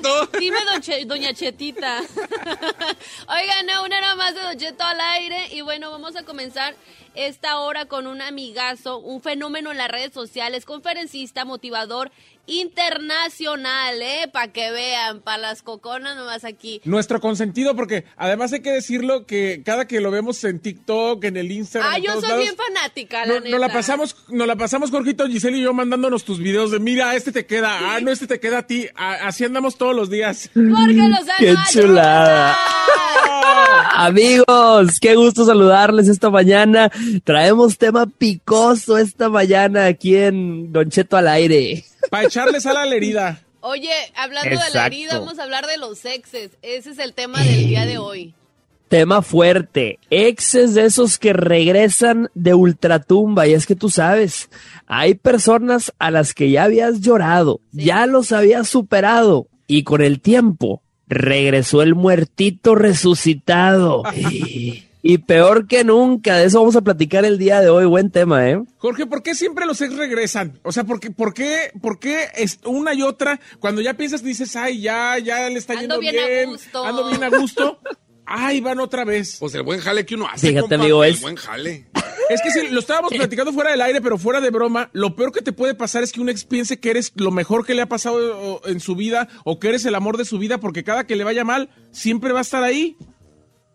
[0.38, 2.00] Dime, don Doña Chetita.
[3.28, 5.48] Oigan, no, una nada más de Don Cheto al aire.
[5.54, 6.74] Y bueno, vamos a comenzar
[7.14, 12.10] esta hora con un amigazo, un fenómeno en las redes sociales, conferencista, motivador
[12.46, 14.28] internacional, ¿eh?
[14.32, 16.80] Para que vean, para las coconas nomás aquí.
[16.84, 21.36] Nuestro consentido, porque además hay que decirlo que cada que lo vemos en TikTok, en
[21.36, 23.50] el Instagram, Ah, en yo todos soy lados, bien fanática, la no- neta.
[23.50, 27.14] nos la pasamos, nos la pasamos, Jorgito, Giselle y yo mandándonos tus videos de mira,
[27.14, 28.86] este te queda, ah, no, este te queda a ti.
[28.96, 30.50] A- así andamos todos los días.
[30.54, 32.56] Jorge Lozano, ¡Qué chulada!
[33.94, 36.90] Amigos, qué gusto saludarles esta mañana.
[37.24, 41.84] Traemos tema picoso esta mañana aquí en Don Cheto al aire.
[42.12, 43.40] Para echarle sal a la herida.
[43.62, 46.50] Oye, hablando de la herida, vamos a hablar de los exes.
[46.60, 48.34] Ese es el tema del día de hoy.
[48.88, 49.98] Tema fuerte.
[50.10, 53.46] Exes de esos que regresan de ultratumba.
[53.46, 54.50] Y es que tú sabes,
[54.86, 59.46] hay personas a las que ya habías llorado, ya los habías superado.
[59.66, 64.02] Y con el tiempo regresó el muertito resucitado.
[65.02, 66.36] y peor que nunca.
[66.36, 67.84] De eso vamos a platicar el día de hoy.
[67.86, 68.62] Buen tema, ¿eh?
[68.78, 70.60] Jorge, ¿por qué siempre los ex regresan?
[70.62, 74.22] O sea, ¿por qué, por qué, por qué es una y otra, cuando ya piensas,
[74.22, 76.84] dices, ay, ya, ya le está Ando yendo bien a bien, gusto.
[76.84, 77.80] ando bien a gusto,
[78.24, 79.36] ay, van otra vez.
[79.40, 81.86] Pues el buen jale que uno hace, Fíjate, compa, amigo, el es- buen jale.
[82.30, 85.32] Es que si lo estábamos platicando fuera del aire, pero fuera de broma, lo peor
[85.32, 87.82] que te puede pasar es que un ex piense que eres lo mejor que le
[87.82, 91.04] ha pasado en su vida o que eres el amor de su vida, porque cada
[91.04, 92.96] que le vaya mal, siempre va a estar ahí.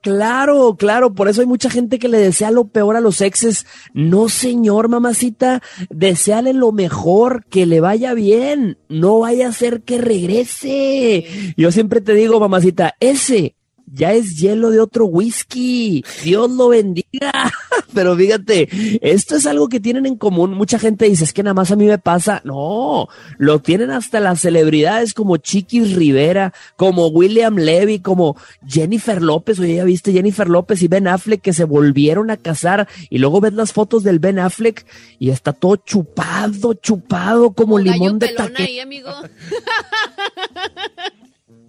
[0.07, 3.65] Claro, claro, por eso hay mucha gente que le desea lo peor a los exes.
[3.93, 9.97] No, señor, mamacita, deseale lo mejor, que le vaya bien, no vaya a ser que
[9.97, 11.25] regrese.
[11.57, 13.57] Yo siempre te digo, mamacita, ese
[13.91, 16.03] ya es hielo de otro whisky.
[16.23, 17.51] Dios lo bendiga.
[17.93, 20.53] Pero fíjate, esto es algo que tienen en común.
[20.53, 22.41] Mucha gente dice, es que nada más a mí me pasa.
[22.43, 28.35] No, lo tienen hasta las celebridades como Chiquis Rivera, como William Levy, como
[28.67, 29.59] Jennifer López.
[29.59, 33.41] Oye, ya viste Jennifer López y Ben Affleck que se volvieron a casar y luego
[33.41, 34.85] ves las fotos del Ben Affleck
[35.17, 38.63] y está todo chupado, chupado como limón de pelón taque.
[38.63, 39.09] ahí, amigo.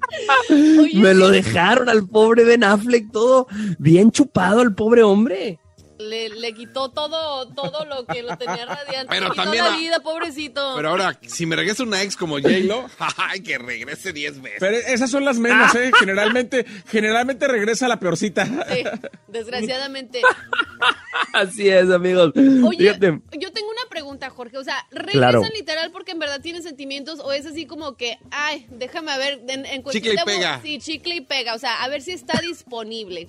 [0.51, 3.47] Oye, Me lo dejaron al pobre Ben Affleck todo
[3.79, 5.61] bien chupado al pobre hombre.
[5.99, 9.07] Le, le quitó todo, todo lo que lo tenía radiante.
[9.09, 10.75] Pero le quitó también la a- vida, pobrecito.
[10.77, 12.87] Pero ahora, si me regresa una ex como J-Lo,
[13.17, 14.59] ay, que regrese 10 veces.
[14.61, 15.91] Pero esas son las menos, ¿eh?
[15.99, 18.47] Generalmente, generalmente regresa la peorcita.
[18.47, 18.85] Sí,
[19.29, 20.23] desgraciadamente.
[21.33, 22.33] Así es, amigos.
[22.37, 23.21] Oye, Fíjate.
[23.39, 24.59] yo tengo una pregunta, Jorge.
[24.59, 25.43] O sea, ¿regresan Claro.
[25.55, 29.41] literal porque en verdad tienen sentimientos o es así como que, ay, déjame a ver,
[29.49, 30.61] en, en cuestión Chicle y de- pega.
[30.63, 31.55] Sí, chicle y pega.
[31.55, 33.29] O sea, a ver si está disponible.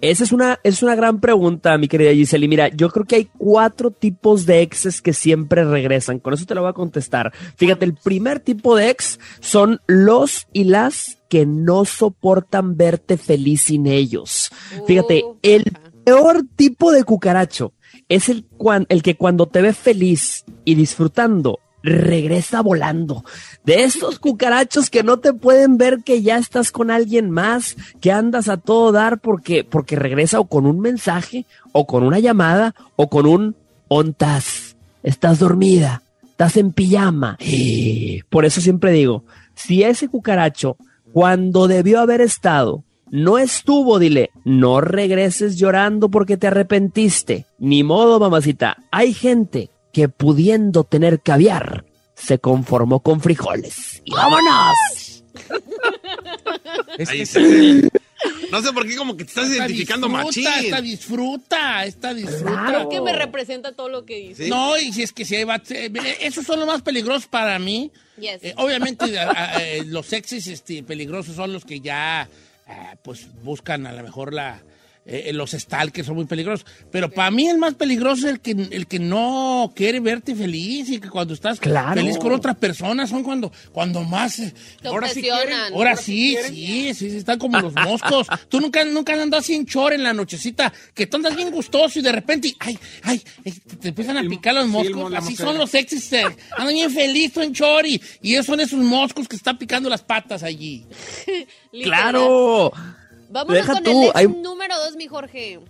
[0.00, 2.46] Esa es una, es una gran pregunta, mi querida Giselle.
[2.46, 6.18] Y mira, yo creo que hay cuatro tipos de exes que siempre regresan.
[6.20, 7.32] Con eso te lo voy a contestar.
[7.56, 13.62] Fíjate, el primer tipo de ex son los y las que no soportan verte feliz
[13.62, 14.50] sin ellos.
[14.86, 15.64] Fíjate, el
[16.04, 17.74] peor tipo de cucaracho
[18.08, 23.24] es el, cuan- el que cuando te ve feliz y disfrutando, regresa volando.
[23.64, 28.12] De estos cucarachos que no te pueden ver que ya estás con alguien más, que
[28.12, 32.74] andas a todo dar porque, porque regresa o con un mensaje, o con una llamada,
[32.96, 33.56] o con un
[33.88, 34.76] ontas.
[35.02, 37.38] Estás dormida, estás en pijama.
[38.28, 39.24] Por eso siempre digo,
[39.54, 40.76] si ese cucaracho,
[41.12, 47.44] cuando debió haber estado, no estuvo, dile, no regreses llorando porque te arrepentiste.
[47.58, 48.76] Ni modo, mamacita.
[48.92, 51.84] Hay gente que pudiendo tener caviar,
[52.14, 54.02] se conformó con frijoles.
[54.04, 55.24] ¡Y vámonos!
[57.08, 57.40] Ahí está.
[58.50, 60.46] No sé por qué como que te estás Esta identificando machín.
[60.46, 62.64] Esta disfruta, esta disfruta.
[62.66, 64.44] Creo que me representa todo lo que dice.
[64.44, 64.50] Sí.
[64.50, 65.90] No, y si es que si hay va- eh,
[66.20, 67.90] esos son los más peligrosos para mí.
[68.18, 68.40] Yes.
[68.42, 72.28] Eh, obviamente a- a- eh, los sexys este, peligrosos son los que ya
[72.66, 74.60] ah, pues buscan a lo mejor la
[75.06, 76.66] eh, los stalkers son muy peligrosos.
[76.92, 80.88] Pero para mí el más peligroso es el que, el que no quiere verte feliz
[80.90, 81.94] y que cuando estás Claro.
[82.00, 84.38] feliz con otra persona son cuando, cuando más...
[84.38, 85.56] eh, Te Ahora sí quieren.
[85.72, 88.26] Ahora sí, sí, sí, sí, están como los moscos.
[88.48, 91.50] Tú nunca, nunca has andado así en chor en la nochecita, que tú andas bien
[91.50, 94.96] gustoso y de repente, ay, ay, ay, te, te empiezan a picar los sí, moscos.
[94.96, 96.24] mo- la así son los sexys, eh,
[96.56, 99.88] andan bien feliz tú en chor y, y esos son esos moscos que están picando
[99.88, 100.86] las patas allí.
[101.82, 102.72] ¡Claro!
[103.30, 105.60] Vámonos Deja con tú, el ex hay- número dos, mi Jorge.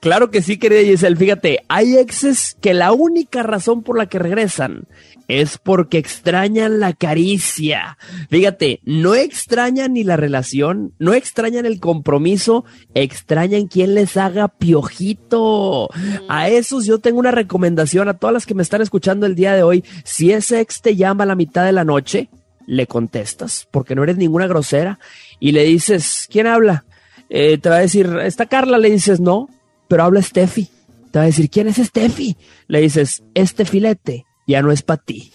[0.00, 1.16] Claro que sí, querida Giselle.
[1.16, 4.86] Fíjate, hay exes que la única razón por la que regresan
[5.26, 7.98] es porque extrañan la caricia.
[8.30, 12.64] Fíjate, no extrañan ni la relación, no extrañan el compromiso,
[12.94, 15.88] extrañan quien les haga piojito.
[16.28, 19.54] A esos yo tengo una recomendación a todas las que me están escuchando el día
[19.54, 19.84] de hoy.
[20.04, 22.28] Si ese ex te llama a la mitad de la noche,
[22.66, 24.98] le contestas, porque no eres ninguna grosera,
[25.40, 26.84] y le dices, ¿quién habla?
[27.30, 28.78] Eh, te va a decir, ¿está Carla?
[28.78, 29.48] Le dices, no,
[29.88, 30.68] pero habla Steffi.
[31.10, 32.36] Te va a decir, ¿quién es Steffi?
[32.66, 35.32] Le dices, este filete ya no es para ti.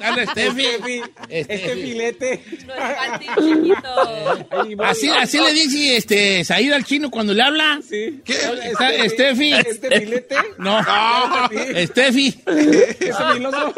[0.00, 0.64] Dale, Steffi.
[0.66, 1.82] Este, este Steffi.
[1.82, 2.44] filete.
[2.66, 4.44] No es para ti, chiquito.
[4.50, 7.80] Ay, ni Así, así le dice este, Saíd al chino cuando le habla.
[7.88, 8.20] Sí.
[8.24, 8.34] ¿Qué?
[8.34, 9.52] Está- Steffi.
[9.52, 10.36] Este filete.
[10.58, 10.78] No,
[11.50, 12.40] Este Steffi.
[12.46, 13.74] Este filoso.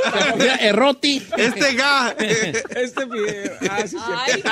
[0.60, 1.22] Erroti.
[1.36, 2.14] Este ga.
[2.18, 3.50] Este filete.
[3.70, 4.42] Ah, sí, Ay,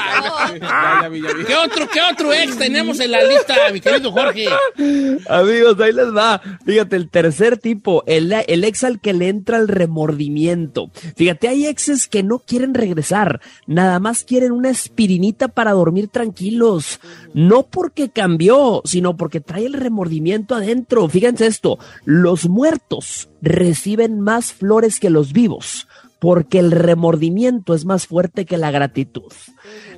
[0.60, 0.68] no.
[0.68, 1.44] Ya, ya vi, ya vi.
[1.44, 4.46] ¿Qué otro, ¿Qué otro ex tenemos en la lista, mi querido Jorge?
[5.28, 6.40] Amigos, ahí les va.
[6.64, 10.90] Fíjate, el tercer tipo, el, el ex al que le entra el remordimiento.
[11.16, 17.00] Fíjate, hay exes que no quieren regresar, nada más quieren una aspirinita para dormir tranquilos.
[17.34, 21.08] No porque cambió, sino porque trae el remordimiento adentro.
[21.08, 25.88] Fíjense esto, los muertos reciben más flores que los vivos.
[26.20, 29.32] Porque el remordimiento es más fuerte que la gratitud.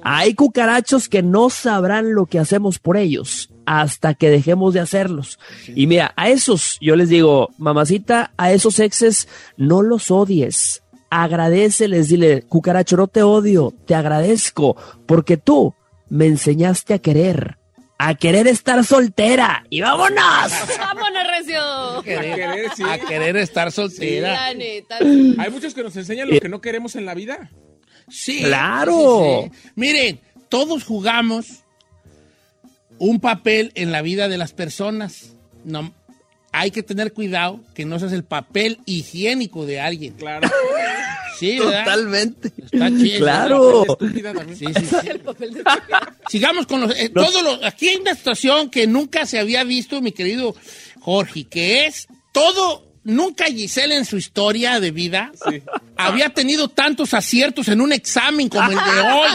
[0.02, 5.38] Hay cucarachos que no sabrán lo que hacemos por ellos hasta que dejemos de hacerlos.
[5.74, 10.82] Y mira, a esos, yo les digo, mamacita, a esos exes no los odies.
[11.16, 14.76] Agradeceles, dile, cucaracho, no te odio, te agradezco,
[15.06, 15.72] porque tú
[16.08, 17.56] me enseñaste a querer,
[17.98, 19.64] a querer estar soltera.
[19.70, 20.18] ¡Y vámonos!
[20.76, 22.02] Vámonos, Recio.
[22.02, 22.82] querer, sí.
[22.82, 24.32] A querer estar soltera.
[24.32, 25.36] La neta, sí.
[25.38, 27.48] Hay muchos que nos enseñan lo que no queremos en la vida.
[28.08, 28.42] Sí.
[28.42, 29.44] ¡Claro!
[29.44, 29.70] sí, sí.
[29.76, 31.62] Miren, todos jugamos
[32.98, 35.36] un papel en la vida de las personas.
[35.64, 35.94] No,
[36.56, 40.14] hay que tener cuidado que no seas el papel higiénico de alguien.
[40.14, 40.48] Claro.
[41.38, 41.84] Sí, ¿verdad?
[41.84, 42.52] Totalmente.
[42.56, 43.18] Está chido.
[43.18, 43.84] Claro.
[44.54, 45.08] Sí, sí, sí.
[46.28, 46.96] Sigamos con los.
[46.96, 50.54] eh, todos los- aquí hay una situación que nunca se había visto, mi querido
[51.00, 52.93] Jorge, que es todo.
[53.04, 55.62] Nunca Giselle en su historia de vida Sí.
[55.96, 59.28] había tenido tantos aciertos en un examen como el de hoy.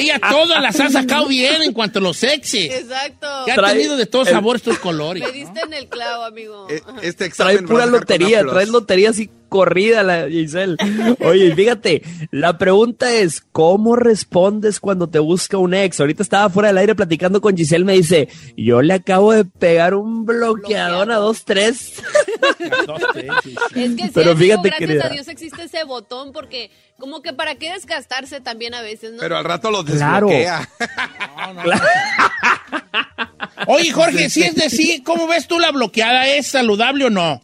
[0.00, 2.70] Ella todas las ha sacado bien en cuanto a los sexys.
[2.72, 3.26] Exacto.
[3.44, 5.22] Que ha Trae- tenido de todos el- sabores, todos colores.
[5.22, 6.66] Me diste en el clavo, amigo.
[6.70, 10.76] Eh, Este examen Trae pura lotería, trae lotería así corrida la Giselle.
[11.24, 16.00] Oye, fíjate, la pregunta es, ¿cómo respondes cuando te busca un ex?
[16.00, 19.94] Ahorita estaba fuera del aire platicando con Giselle, me dice, yo le acabo de pegar
[19.94, 21.94] un bloqueadón a dos, tres.
[22.58, 22.64] Sí,
[23.42, 23.56] sí.
[23.74, 25.06] Es que sí, Pero amigo, fíjate, gracias querida.
[25.06, 29.18] a Dios existe ese botón porque como que para qué desgastarse también a veces, ¿no?
[29.20, 30.28] Pero al rato lo Claro.
[30.28, 30.68] desbloquea.
[31.36, 31.70] No, no, no.
[33.66, 36.26] Oye, Jorge, si es decir, ¿cómo ves tú la bloqueada?
[36.28, 37.40] ¿Es saludable o no?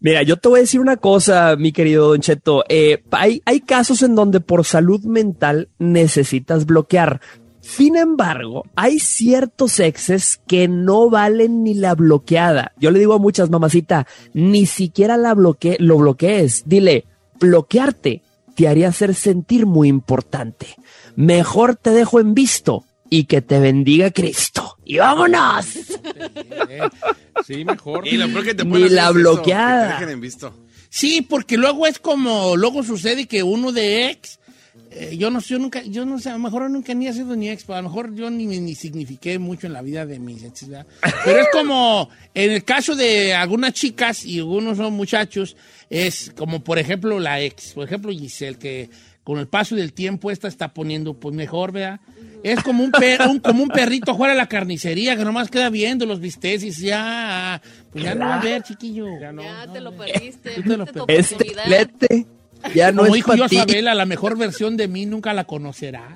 [0.00, 2.64] Mira, yo te voy a decir una cosa, mi querido Don Cheto.
[2.68, 7.20] Eh, hay, hay casos en donde por salud mental necesitas bloquear.
[7.60, 12.72] Sin embargo, hay ciertos exes que no valen ni la bloqueada.
[12.78, 16.62] Yo le digo a muchas mamacita, ni siquiera la bloque lo bloquees.
[16.66, 17.04] Dile,
[17.40, 18.22] bloquearte
[18.54, 20.68] te haría hacer sentir muy importante.
[21.14, 24.77] Mejor te dejo en visto y que te bendiga Cristo.
[24.88, 25.66] ¡Y vámonos!
[27.46, 28.06] Sí, mejor.
[28.06, 29.82] Y lo peor que te Ni pueden hacer la es eso, bloqueada.
[29.82, 30.54] que te dejen en visto.
[30.88, 34.38] Sí, porque luego es como, luego sucede que uno de ex,
[34.90, 37.12] eh, yo no sé, yo nunca, yo no sé, a lo mejor nunca ni he
[37.12, 40.06] sido ni ex, pero a lo mejor yo ni, ni signifiqué mucho en la vida
[40.06, 40.86] de mis ¿verdad?
[41.24, 45.56] Pero es como, en el caso de algunas chicas y algunos son muchachos,
[45.90, 48.88] es como por ejemplo la ex, por ejemplo Giselle, que
[49.28, 52.00] con el paso del tiempo esta está poniendo pues mejor, ¿verdad?
[52.42, 55.68] Es como un, per- un- como un perrito fuera de la carnicería que nomás queda
[55.68, 57.60] viendo los bisteces y dice, ya,
[57.92, 59.04] pues ya no va a ver, chiquillo.
[59.20, 60.52] Ya te lo perdiste.
[60.52, 61.64] Tú te lo Este oportunidad.
[61.64, 62.26] filete
[62.74, 63.56] Ya no Como es dijo yo ti.
[63.56, 66.14] Sabela, la mejor versión de mí nunca la conocerá.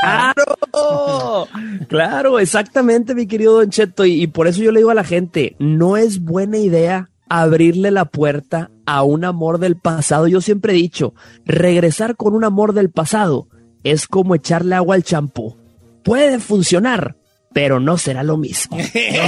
[0.00, 1.48] Claro,
[1.88, 4.06] claro, exactamente, mi querido Don Cheto.
[4.06, 7.90] Y, y por eso yo le digo a la gente, no es buena idea abrirle
[7.92, 10.26] la puerta a un amor del pasado.
[10.26, 11.14] Yo siempre he dicho,
[11.46, 13.48] regresar con un amor del pasado
[13.84, 15.56] es como echarle agua al champú.
[16.02, 17.16] Puede funcionar,
[17.54, 18.76] pero no será lo mismo.
[18.92, 19.22] Señores,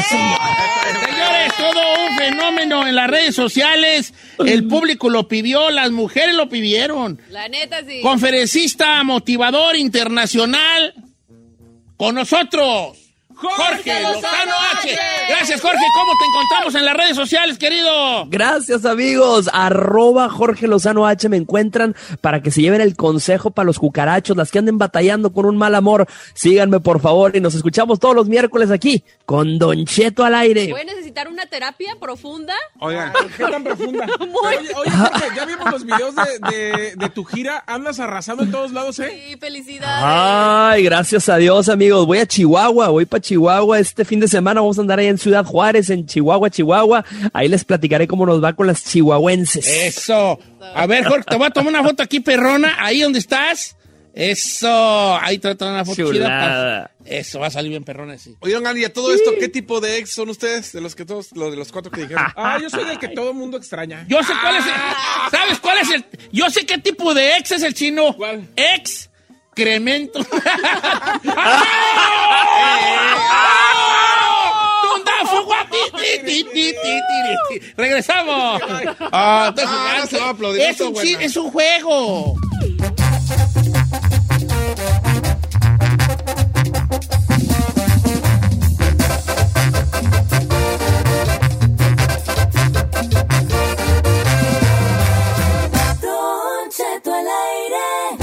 [1.56, 4.12] todo un fenómeno en las redes sociales.
[4.44, 7.20] El público lo pidió, las mujeres lo pidieron.
[7.30, 8.00] La neta, sí.
[8.02, 10.92] Conferencista, motivador internacional.
[11.96, 12.98] Con nosotros,
[13.50, 14.98] Jorge Lozano H.
[15.28, 15.78] Gracias, Jorge.
[15.94, 18.26] ¿Cómo te encontramos en las redes sociales, querido?
[18.28, 23.66] Gracias amigos, arroba Jorge Lozano H me encuentran para que se lleven el consejo para
[23.66, 26.06] los cucarachos, las que anden batallando con un mal amor.
[26.34, 30.68] Síganme por favor y nos escuchamos todos los miércoles aquí con Don Cheto al aire.
[30.70, 32.54] ¿Puede necesitar una terapia profunda?
[32.80, 34.06] Oigan, ¿Qué tan profunda?
[34.20, 37.62] Oye, oye, Jorge, ya vimos los videos de, de- de tu gira.
[37.66, 39.24] Andas arrasando en todos lados, ¿eh?
[39.30, 40.04] Sí, felicidades.
[40.04, 42.06] Ay, gracias a Dios, amigos.
[42.06, 43.31] Voy a Chihuahua, voy para Chihuahua
[43.78, 44.60] este fin de semana.
[44.60, 47.04] Vamos a andar ahí en Ciudad Juárez, en Chihuahua, Chihuahua.
[47.32, 49.66] Ahí les platicaré cómo nos va con las chihuahuenses.
[49.66, 50.38] Eso.
[50.74, 52.76] A ver, Jorge, te voy a tomar una foto aquí, perrona.
[52.78, 53.76] Ahí donde estás.
[54.14, 55.18] Eso.
[55.20, 56.12] Ahí te voy a tomar una foto chida.
[56.12, 56.90] Chulada.
[57.04, 58.36] Eso, va a salir bien perrona, sí.
[58.40, 60.72] oigan, Andy, ¿a todo esto qué tipo de ex son ustedes?
[60.72, 62.22] De los que todos, los de los cuatro que dijeron.
[62.36, 64.06] Ah, yo soy del que todo el mundo extraña.
[64.08, 64.72] Yo sé cuál es el.
[65.30, 66.04] ¿Sabes cuál es el.?
[66.32, 68.14] Yo sé qué tipo de ex es el chino.
[68.16, 68.48] ¿Cuál?
[68.56, 69.08] Ex.
[69.54, 70.24] Cremento.
[70.24, 71.22] Tunda,
[75.26, 77.51] fugua, ti, ti, ti, ti, ti, ti, ti.
[77.76, 78.62] Regresamos.
[79.12, 80.00] Ah, estoy Ah, jugando.
[80.02, 81.20] no se va a aplaudir, es, un, buena.
[81.22, 82.36] es un juego.
[96.70, 98.22] Cheto al aire.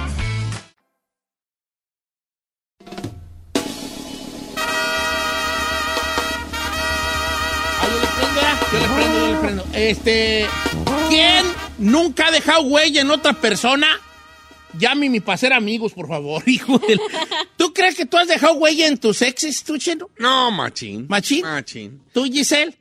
[9.89, 10.45] Este,
[11.09, 11.43] ¿quién
[11.79, 13.87] nunca ha dejado huella en otra persona?
[14.77, 16.79] Llame para ser amigos, por favor, hijo
[17.57, 20.07] ¿Tú crees que tú has dejado huella en tus exes, tú, Cheno?
[20.19, 21.07] No, machín.
[21.09, 21.41] ¿Machín?
[21.41, 21.99] Machín.
[22.13, 22.77] ¿Tú, Giselle?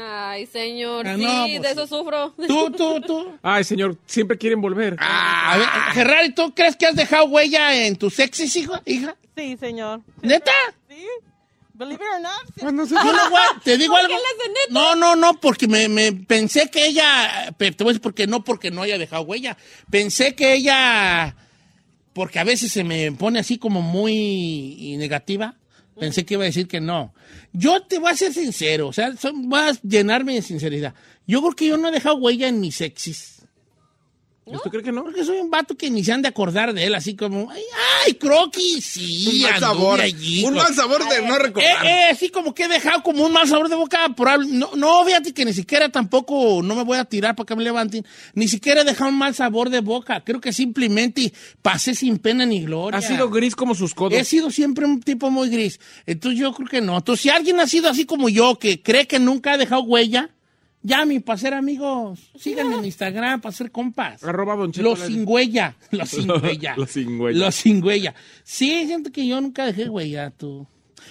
[0.00, 2.34] Ay, señor, Ah, sí, no, de pues eso sufro.
[2.48, 3.38] ¿Tú, tú, tú?
[3.40, 4.96] Ay, señor, siempre quieren volver.
[4.98, 9.16] A ver, Ferrari, ¿tú crees que has dejado huella en tus exes, hijo, hija?
[9.36, 10.00] Sí, señor.
[10.22, 10.50] ¿Neta?
[10.88, 11.06] Sí.
[11.74, 12.54] Believe it or not.
[12.60, 14.14] Yo no a- te digo ¿Por algo.
[14.70, 18.44] No, no, no, porque me, me pensé que ella, te voy a decir porque no,
[18.44, 19.56] porque no haya dejado huella.
[19.90, 21.34] Pensé que ella,
[22.12, 25.56] porque a veces se me pone así como muy negativa.
[25.98, 27.14] Pensé que iba a decir que no.
[27.52, 30.94] Yo te voy a ser sincero, o sea, son- voy a llenarme de sinceridad.
[31.26, 33.31] Yo creo que yo no he dejado huella en mis exes.
[34.44, 35.04] ¿Usted cree que no?
[35.04, 37.62] Porque soy un vato que ni se han de acordar de él, así como, ay,
[38.04, 40.00] ay croquis, sí, Un mal sabor.
[40.00, 41.86] allí, un mal sabor de no eh, recordar.
[41.86, 44.08] eh, así como que he dejado como un mal sabor de boca.
[44.16, 47.54] probable- No, no, fíjate que ni siquiera tampoco, no me voy a tirar para que
[47.54, 50.22] me levanten, ni siquiera he dejado un mal sabor de boca.
[50.24, 51.32] Creo que simplemente
[51.62, 52.98] pasé sin pena ni gloria.
[52.98, 54.18] Ha sido gris como sus codos.
[54.18, 55.78] He sido siempre un tipo muy gris.
[56.04, 56.96] Entonces yo creo que no.
[56.98, 60.30] Entonces si alguien ha sido así como yo, que cree que nunca ha dejado huella,
[60.82, 62.30] llame para ser amigos.
[62.36, 64.22] Síganme en Instagram para ser compas.
[64.24, 65.76] Arroba Los sin huella.
[65.90, 66.74] Los sin huella.
[66.76, 67.38] Los sin huella.
[67.38, 68.14] Los sin huella.
[68.44, 70.66] Sí, siento que yo nunca dejé huella, tú.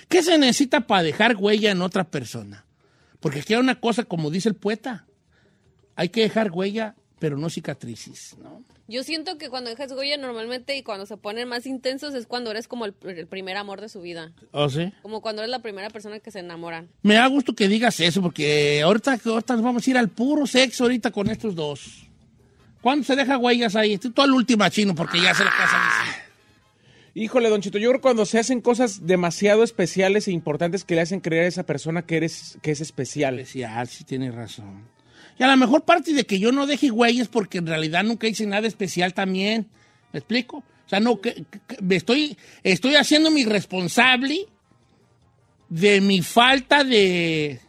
[0.08, 2.66] ¿Qué se necesita para dejar huella en otra persona?
[3.20, 5.06] Porque aquí hay una cosa, como dice el poeta,
[5.96, 8.64] hay que dejar huella pero no cicatrices, ¿no?
[8.88, 12.50] Yo siento que cuando dejas huella normalmente y cuando se ponen más intensos es cuando
[12.50, 14.34] eres como el, el primer amor de su vida.
[14.50, 14.92] ¿O sí?
[15.04, 16.90] Como cuando eres la primera persona que se enamoran.
[17.04, 20.48] Me da gusto que digas eso, porque ahorita, ahorita nos vamos a ir al puro
[20.48, 22.08] sexo ahorita con estos dos.
[22.82, 23.94] ¿Cuándo se deja huellas ahí?
[23.94, 25.78] Estoy todo el último chino, porque ya se la casa
[27.14, 30.96] Híjole, Don Chito, yo creo que cuando se hacen cosas demasiado especiales e importantes que
[30.96, 33.38] le hacen creer a esa persona que eres que es especial.
[33.38, 34.88] Especial, sí tienes razón.
[35.42, 38.28] Y a lo mejor parte de que yo no deje huellas porque en realidad nunca
[38.28, 39.66] hice nada especial también.
[40.14, 40.58] ¿Me explico?
[40.58, 41.34] O sea, no, que,
[41.68, 44.46] que- me estoy, estoy haciendo mi responsable
[45.68, 47.60] de mi falta de,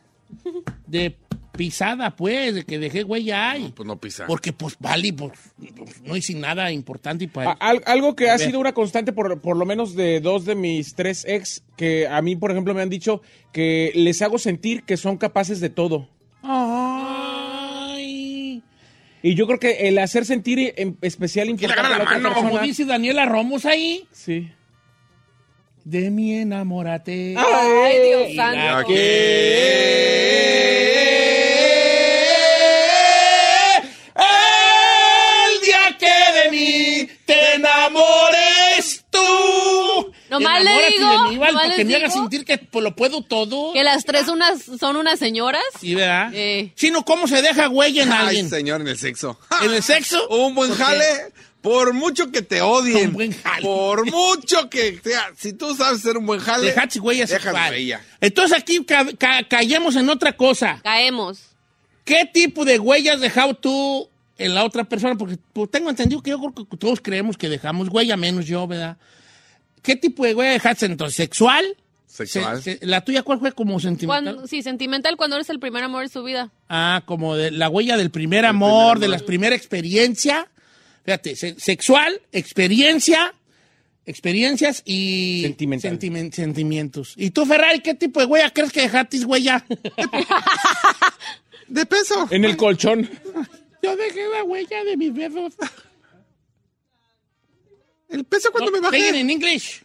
[0.87, 1.17] de
[1.57, 3.73] pisada, pues, de que dejé huella ahí.
[3.75, 4.27] Pues no pisa.
[4.27, 5.33] Porque, pues, vale, pues,
[5.75, 8.49] pues, no hice nada importante y para A- al- algo que A ha ver.
[8.49, 12.21] sido una constante por, por lo menos de dos de mis tres ex, que a
[12.21, 16.09] mí, por ejemplo, me han dicho que les hago sentir que son capaces de todo.
[16.43, 16.82] Ay.
[19.23, 22.63] Y yo creo que el hacer sentir en especial importante a la otra Como persona-
[22.63, 24.07] dice Daniela Romos ahí.
[24.13, 24.51] Sí.
[25.85, 27.35] De mí enamórate.
[27.37, 28.59] Ay, Dios santo.
[40.63, 43.73] Le digo, de mí, Val, nomás porque me digo sentir que pues, lo puedo todo.
[43.73, 45.63] Que las tres unas, son unas señoras.
[45.81, 46.31] Sí, ¿verdad?
[46.35, 46.73] Eh.
[46.77, 48.51] Chino, ¿cómo se deja huella en Ay, alguien?
[48.51, 49.39] señor, en el sexo.
[49.63, 50.27] ¿En el sexo?
[50.29, 51.05] Un buen jale,
[51.61, 53.09] por mucho que te odien.
[53.09, 53.63] Un buen jale.
[53.63, 55.31] Por mucho que sea.
[55.37, 56.67] Si tú sabes hacer un buen jale.
[56.67, 58.01] Dejaste huella dejas huella.
[58.21, 60.81] Entonces aquí ca- ca- callemos en otra cosa.
[60.83, 61.41] Caemos.
[62.05, 65.15] ¿Qué tipo de huellas dejado tú en la otra persona?
[65.15, 68.67] Porque pues, tengo entendido que yo creo que todos creemos que dejamos huella, menos yo,
[68.67, 68.97] ¿verdad?
[69.83, 71.17] ¿Qué tipo de huella dejaste entonces?
[71.17, 71.65] ¿Sexual?
[72.07, 72.63] Sexual.
[72.63, 74.35] Se- se- ¿La tuya cuál fue como sentimental?
[74.35, 76.51] Cuando, sí, sentimental cuando eres el primer amor de su vida.
[76.69, 80.49] Ah, como de la huella del primer amor, de la primera experiencia.
[81.05, 83.35] Fíjate, se- sexual, experiencia,
[84.07, 85.91] experiencias y Sentimental.
[85.99, 87.15] sentimen- sentimientos.
[87.17, 89.65] ¿Y tú, Ferrari, qué tipo de huella crees que dejaste huella?
[91.69, 92.29] De peso.
[92.31, 93.09] En el colchón.
[93.83, 95.55] Yo dejé la huella de mis dedos.
[98.13, 99.19] El peso cuando me Say it bajé.
[99.21, 99.83] in English.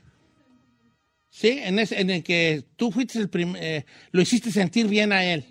[1.29, 5.11] Sí, en, ese- en el que tú fuiste el prim- eh, lo hiciste sentir bien
[5.13, 5.45] a él.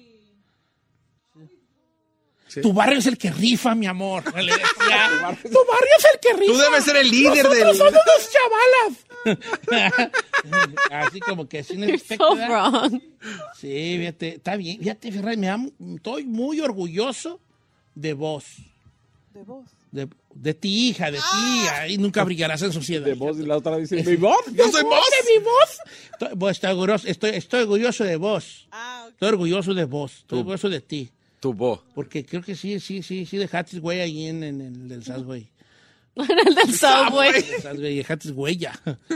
[2.48, 2.60] Sí.
[2.60, 4.24] Tu barrio es el que rifa, mi amor.
[4.36, 4.66] Le decía,
[5.42, 6.52] tu barrio es el que rifa.
[6.52, 10.12] Tú debes ser el líder Nosotros del- somos los chavalas.
[10.90, 12.36] Así como que sin efecto.
[12.36, 12.90] So.
[13.56, 14.78] Sí, fíjate, está bien.
[14.78, 17.40] Fíjate, Ferrari, me amo- estoy muy orgulloso
[17.94, 18.44] de vos.
[19.34, 19.66] De vos.
[19.90, 20.08] De,
[20.40, 21.68] de ti, hija, de ti.
[21.72, 23.04] Ahí nunca brillarás en sociedad.
[23.04, 24.44] De voz y la otra dice, ¿mi voz?
[24.52, 25.00] Yo soy vos.
[25.24, 25.78] de mi voz?
[26.12, 28.68] Estoy, vos, estoy, orgulloso, estoy, estoy orgulloso de vos.
[28.72, 29.06] Ah.
[29.08, 30.18] Estoy orgulloso de vos.
[30.18, 31.10] Estoy orgulloso de ti.
[31.40, 31.80] Tu voz.
[31.94, 35.48] Porque creo que sí, sí, sí, sí dejaste güey ahí en, en el del Subway.
[36.16, 37.44] El del subway.
[37.76, 38.72] Dejaste huella.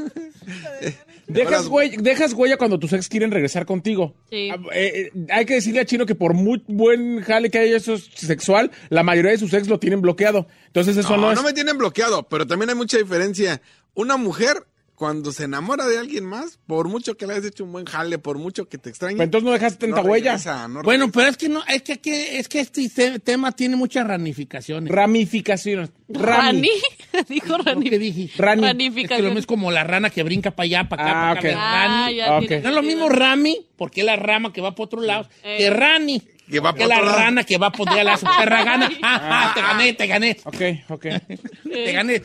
[1.26, 4.16] Dejas huella, dejas huella cuando tus ex quieren regresar contigo.
[4.30, 4.50] Sí.
[4.50, 7.76] Ah, eh, eh, hay que decirle a Chino que por muy buen jale que haya
[7.76, 10.48] eso sexual, la mayoría de sus ex lo tienen bloqueado.
[10.66, 11.36] Entonces eso no, No, es...
[11.36, 13.62] no me tienen bloqueado, pero también hay mucha diferencia.
[13.94, 14.66] Una mujer,
[15.00, 18.18] cuando se enamora de alguien más, por mucho que le hayas hecho un buen jale,
[18.18, 19.14] por mucho que te extrañe.
[19.16, 20.32] Pero entonces no dejaste tanta no huella.
[20.32, 23.50] regresa, no Bueno, pero es que no, es que, aquí- es que este te- tema
[23.52, 24.92] tiene muchas ramificaciones.
[24.92, 25.88] Ramificaciones.
[26.10, 26.68] Rami.
[26.68, 26.70] Rani.
[27.30, 27.88] Dijo ¿Qué Rani.
[27.90, 28.30] dije?
[28.36, 28.66] Rani.
[28.66, 29.24] Es que lo Ranificación.
[29.24, 31.48] mismo es como la rana que brinca para allá, para acá, Ah, para acá.
[31.48, 31.56] ok.
[31.58, 32.46] Ah, Rani.
[32.46, 35.26] tiene No es lo mismo Rami, porque es la rama que va por otro lado,
[35.42, 35.56] Eh.
[35.56, 36.22] que Rani.
[36.50, 37.18] Que va por la otro lado.
[37.18, 38.90] rana que va por allá, la perra gana.
[39.02, 40.36] Ah, ah, te gané, te gané.
[40.44, 40.60] Ok,
[40.90, 41.06] ok.
[41.72, 42.22] Te gané.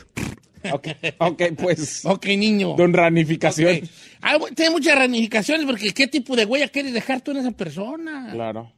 [0.72, 2.04] Ok, ok, pues.
[2.04, 2.74] Ok, niño.
[2.76, 3.76] Don Ranificación.
[3.76, 3.84] Ok.
[4.22, 8.30] Ah, tiene muchas ramificaciones porque ¿qué tipo de huella quieres dejar tú en esa persona?
[8.32, 8.72] Claro.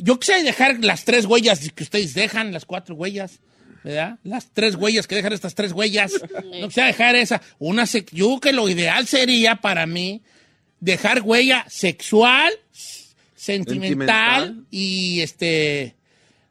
[0.00, 3.40] Yo quisiera dejar las tres huellas que ustedes dejan, las cuatro huellas,
[3.84, 4.18] ¿verdad?
[4.24, 6.12] Las tres huellas que dejan estas tres huellas.
[6.60, 7.40] No quisiera dejar esa.
[7.58, 10.22] Una, yo creo que lo ideal sería para mí
[10.80, 12.52] dejar huella sexual,
[13.34, 14.66] sentimental, Sentimental.
[14.70, 15.94] y este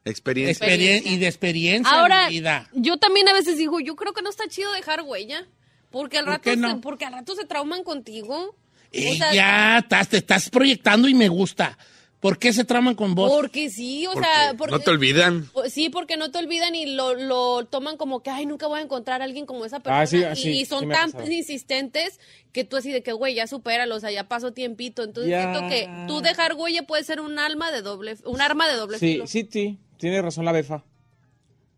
[0.05, 0.67] Experiencia.
[0.67, 2.69] experien- y de experiencia Ahora, vivida.
[2.73, 5.45] yo también a veces digo, yo creo que no está chido dejar huella.
[5.91, 8.55] Porque al ¿Por rato, se, porque al rato se trauman contigo.
[8.91, 11.77] Eh, sea, ya estás, te estás proyectando y me gusta.
[12.19, 13.29] ¿Por qué se traman con vos?
[13.31, 15.49] Porque sí, o Porque sea, porque, no te olvidan.
[15.69, 18.81] Sí, porque no te olvidan y lo, lo toman como que, ay, nunca voy a
[18.81, 20.01] encontrar a alguien como esa persona.
[20.01, 22.19] Ah, sí, y, sí, y son sí tan insistentes
[22.53, 25.03] que tú así de que, güey, ya supéralo, o sea, ya pasó tiempito.
[25.03, 25.41] Entonces Ya.
[25.53, 28.99] siento que tú dejar huella puede ser un alma de doble, un arma de doble
[28.99, 29.27] Sí, filo.
[29.27, 29.77] sí, sí.
[29.97, 30.83] Tiene razón la befa.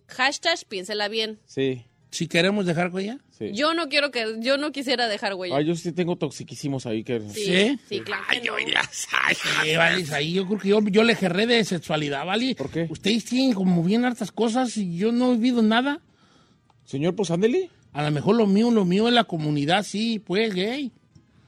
[0.07, 1.39] Hashtag, piénsela bien.
[1.45, 1.85] Sí.
[2.11, 3.17] Si queremos dejar huella.
[3.37, 3.51] Sí.
[3.53, 5.57] Yo no quiero que, yo no quisiera dejar huella.
[5.57, 7.19] Ay, yo sí tengo toxiquísimos ahí que...
[7.31, 7.77] ¿Sí?
[7.89, 8.23] Sí, claro.
[8.29, 8.53] Ay, no.
[8.53, 12.55] oye, ay, Sí, vale, ahí yo creo que yo, yo le gerré de sexualidad, ¿vale?
[12.55, 12.87] ¿Por qué?
[12.89, 15.99] Ustedes tienen como bien hartas cosas y yo no he vivido nada.
[16.85, 17.69] Señor, pues ándele.
[17.91, 20.91] A lo mejor lo mío, lo mío es la comunidad, sí, pues, gay.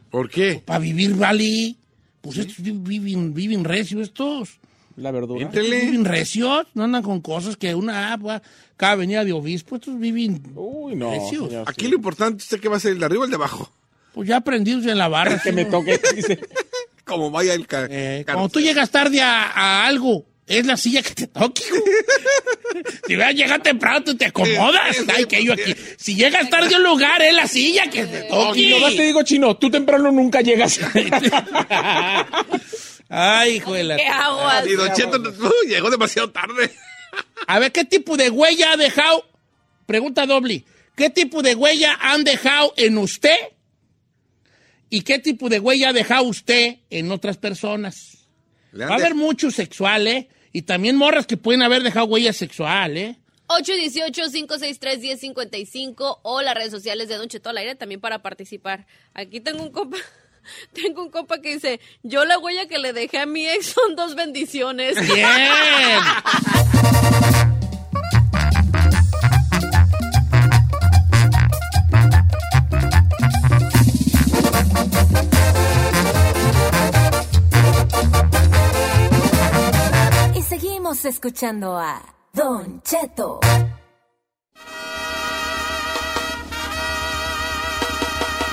[0.10, 0.62] ¿Por qué?
[0.66, 1.76] Para vivir, vale.
[2.22, 4.60] Pues estos vi- viven, viven recios estos.
[4.98, 5.44] La verdura.
[5.46, 5.80] Éntrele.
[5.82, 8.42] Viven recios, no andan con cosas que una, ah, pues,
[8.76, 11.48] cada venida de obispo, estos viven, Uy, no, Recios.
[11.50, 11.64] señor.
[11.70, 11.92] Aquí sí.
[11.92, 13.72] lo importante es que va a ser el de arriba o el de abajo.
[14.14, 15.40] pues ya aprendidos en la barra.
[15.44, 16.40] Que me toque, dice.
[17.06, 21.02] Como vaya el ca Eh, cuando tú llegas tarde a, a algo, es la silla
[21.04, 21.62] que te toque.
[21.64, 21.76] hijo.
[23.08, 24.96] si vas a llegar temprano, tú te acomodas.
[24.96, 25.74] Sí, sí, Ay, que yo aquí.
[25.98, 28.60] Si llegas tarde a un lugar, es la silla que te toque.
[28.62, 30.80] Y nomás te digo, chino, tú temprano nunca llegas.
[33.10, 34.70] Ay, hijo de la- ¿Qué?
[34.70, 36.72] Y Don Cheto uy, llegó demasiado tarde.
[37.48, 39.26] A ver, ¿qué tipo de huella ha dejado?
[39.86, 40.66] Pregunta doble.
[40.96, 43.36] ¿Qué tipo de huella han dejado en usted?
[44.90, 48.18] ¿Y qué tipo de huella ha dejado usted en otras personas?
[48.80, 50.30] Va a haber mucho sexual, ¿eh?
[50.54, 53.18] Y también morras que pueden haber dejado huella sexual, ¿eh?
[53.48, 58.88] 818-563-1055 o las redes sociales de Don Cheto al aire también para participar.
[59.14, 59.98] Aquí tengo un compa,
[60.74, 63.96] tengo un compa que dice, yo la huella que le dejé a mi ex son
[63.96, 64.96] dos bendiciones.
[65.08, 66.02] Bien.
[80.36, 82.02] Y seguimos escuchando a
[82.34, 83.40] Don Cheto.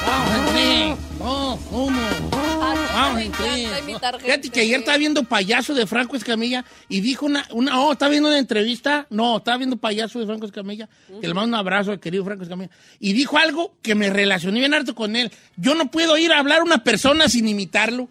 [0.07, 1.98] Vamos, Dos, uno.
[2.30, 3.64] Vamos, me Henry.
[3.64, 7.80] encanta imitar Fíjate que ayer estaba viendo Payaso de Franco Escamilla y dijo una, una
[7.80, 10.87] oh, estaba viendo una entrevista, no, estaba viendo Payaso de Franco Escamilla,
[11.22, 14.60] que le mando un abrazo al querido Franco Escamilla, y dijo algo que me relacioné
[14.60, 15.32] bien harto con él.
[15.56, 18.10] Yo no puedo ir a hablar a una persona sin imitarlo.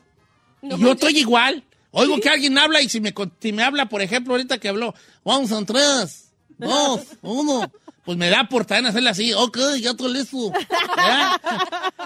[0.64, 1.64] No yo estoy igual.
[1.92, 4.96] Oigo que alguien habla y si me, si me habla, por ejemplo, ahorita que habló,
[5.24, 7.72] vamos en tres, dos, uno,
[8.06, 10.52] pues me da por también hacerle así, ok, ya estoy listo.
[10.98, 11.40] ¿Ya?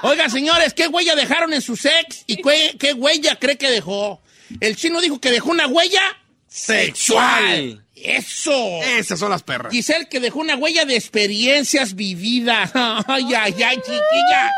[0.04, 4.22] Oiga, señores, ¿qué huella dejaron en su sex y qué, qué huella cree que dejó?
[4.60, 6.02] El chino dijo que dejó una huella
[6.48, 7.84] sexual.
[7.96, 8.54] Eso.
[8.84, 9.74] Esas son las perras.
[9.74, 12.72] Giselle que dejó una huella de experiencias vividas.
[13.08, 14.54] Ay, ay, ay, chiquilla.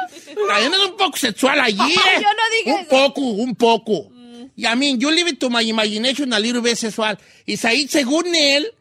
[0.47, 1.79] También es un poco sexual allí.
[1.79, 2.15] ¿eh?
[2.15, 2.89] Yo no dije Un eso.
[2.89, 4.11] poco, un poco.
[4.57, 7.17] Y a mí, yo leave it to my imagination a little bit sexual.
[7.45, 8.73] Y ahí, según él,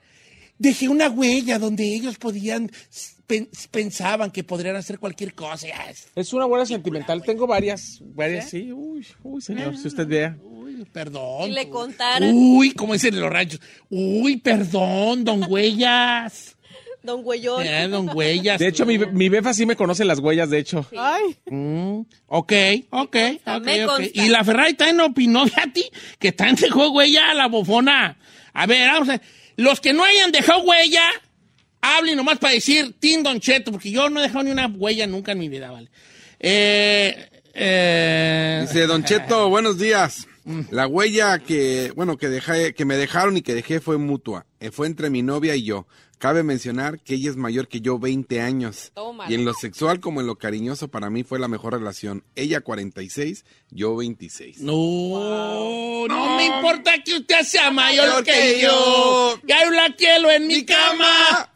[0.59, 2.71] dejé una huella donde ellos podían,
[3.27, 5.67] pen- pensaban que podrían hacer cualquier cosa.
[6.15, 7.23] Es- una buena sentimental.
[7.23, 8.73] Tengo varias, varias, sí.
[8.73, 10.37] Uy, uy, señor, si usted vea.
[10.43, 11.47] Uy, perdón.
[11.47, 12.31] Si le contaran.
[12.35, 13.61] Uy, como dicen en los ranchos.
[13.91, 16.55] Uy, perdón, don Huellas.
[17.01, 17.65] Don Güeyón.
[17.65, 18.59] Eh, don Huellas.
[18.59, 20.85] De hecho, mi, mi befa sí me conoce las huellas, de hecho.
[20.99, 22.53] Ay, Mm, ok,
[22.91, 23.91] ok, consta, ok, me ok.
[23.97, 24.21] consta.
[24.25, 25.85] Y la Ferrari también opinó de a ti,
[26.19, 28.19] que también dejó huella a la bofona.
[28.53, 29.21] A ver, vamos a ver.
[29.59, 31.03] Los que no hayan dejado huella,
[31.81, 35.05] hablen nomás para decir Tim Don Cheto, porque yo no he dejado ni una huella
[35.09, 35.91] nunca en mi vida, ¿vale?
[36.39, 40.29] Eh, eh, Dice Don Cheto, buenos días.
[40.71, 44.47] La huella que, bueno, que dejé, que me dejaron y que dejé fue mutua.
[44.61, 45.89] Eh, Fue entre mi novia y yo.
[46.19, 48.91] Cabe mencionar que ella es mayor que yo 20 años.
[48.95, 49.31] Tómala.
[49.31, 52.25] Y en lo sexual como en lo cariñoso para mí fue la mejor relación.
[52.35, 54.61] Ella 46, yo 26.
[54.61, 58.69] No, no me importa que usted sea mayor Mayor que, que yo.
[58.69, 59.41] yo.
[59.47, 61.53] Ya la quiero en mi cama.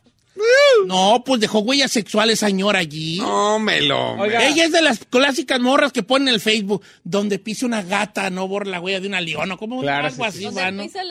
[0.86, 3.18] No, pues dejó huellas sexuales, señor, allí.
[3.18, 4.14] No, melo.
[4.14, 4.46] Oiga.
[4.46, 8.30] Ella es de las clásicas morras que ponen en el Facebook, donde pise una gata,
[8.30, 9.56] no borra la huella de una leona.
[9.56, 10.82] ¿Cómo Claro, algo sí, así, Donde va, no?
[10.82, 11.02] pisa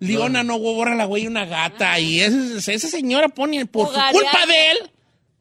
[0.00, 1.98] Leona no borra la huella de una gata.
[1.98, 4.90] Y esa, esa señora pone, por su culpa de él,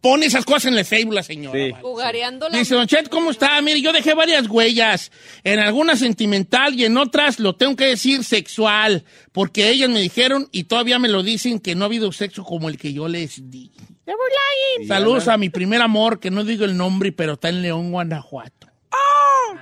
[0.02, 1.58] pone esas cosas en el Facebook, la señora.
[1.58, 1.72] Sí.
[1.72, 2.58] vale.
[2.60, 3.62] Dice, Don Chet, ¿cómo está?
[3.62, 5.12] Mire, yo dejé varias huellas.
[5.44, 9.04] En algunas sentimental y en otras, lo tengo que decir, sexual.
[9.32, 12.70] Porque ellas me dijeron y todavía me lo dicen que no ha habido sexo como
[12.70, 13.72] el que yo les di.
[14.88, 18.68] Saludos a mi primer amor, que no digo el nombre, pero está en León, Guanajuato.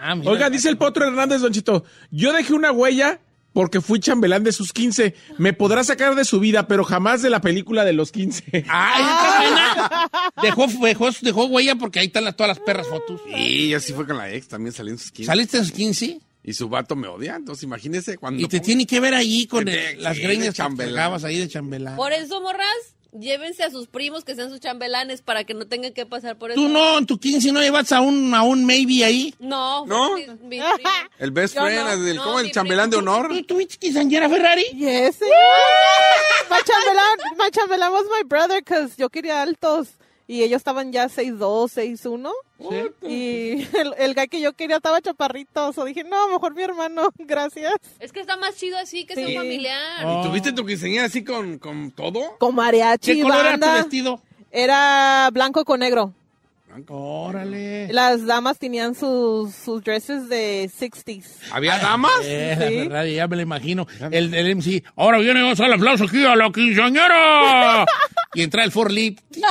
[0.02, 0.30] Ah, mira.
[0.30, 3.22] Oiga, dice el Potro Hernández, Don Chito, yo dejé una huella
[3.56, 5.16] porque fui chambelán de sus 15.
[5.40, 8.44] Me podrá sacar de su vida, pero jamás de la película de los 15.
[8.70, 10.10] ¡Ay, buena!
[10.44, 13.22] Dejó, dejó, dejó huella porque ahí están las- todas las perras fotos.
[13.36, 15.26] Y así fue con la ex, también salí en sus 15.
[15.32, 16.20] ¿Saliste en sus 15?
[16.44, 18.44] Y su vato me odia, entonces imagínese cuando...
[18.44, 21.96] Y te tiene que ver ahí con el- las sí, greñas que ahí de chambelán.
[21.96, 22.68] Por eso, morras,
[23.20, 26.52] llévense a sus primos que sean sus chambelanes para que no tengan que pasar por
[26.52, 26.60] eso.
[26.62, 29.34] ¿Tú no, en tu 15 no llevas a un, a un maybe ahí?
[29.40, 29.86] No.
[29.86, 30.16] ¿No?
[30.16, 30.60] mi- mi.
[31.20, 32.40] El best Yo friend, no, el, no, ¿cómo?
[32.40, 33.30] El chambelán de honor.
[33.30, 34.66] ¿Tú tuviste quinceañera Ferrari?
[34.74, 35.20] yes.
[36.50, 39.90] my chambelán, my chambelán was my brother because yo quería altos.
[40.28, 42.32] y ellos estaban ya 6'2, 6'1.
[43.02, 45.74] Y el, el guy que yo quería estaba chaparrito.
[45.74, 47.74] So dije, no, mejor mi hermano, gracias.
[48.00, 49.38] Es que está más chido así que sea un Sí.
[49.38, 50.06] familiar.
[50.06, 50.22] Oh.
[50.22, 52.38] ¿Y tuviste tu quinceañera así con, con todo?
[52.40, 54.22] Con mariachi, ¿Qué color era tu vestido?
[54.52, 56.14] Era blanco con negro.
[56.90, 57.88] Órale.
[57.94, 61.26] Las damas tenían sus, sus dresses de 60s.
[61.52, 62.12] ¿Había damas?
[62.24, 63.88] Eh, la verdad, ya me lo imagino.
[64.12, 67.86] El, el MC, ahora viene a hacer el aplauso aquí a la quinceañera.
[68.36, 69.18] y entra el Ford Leap.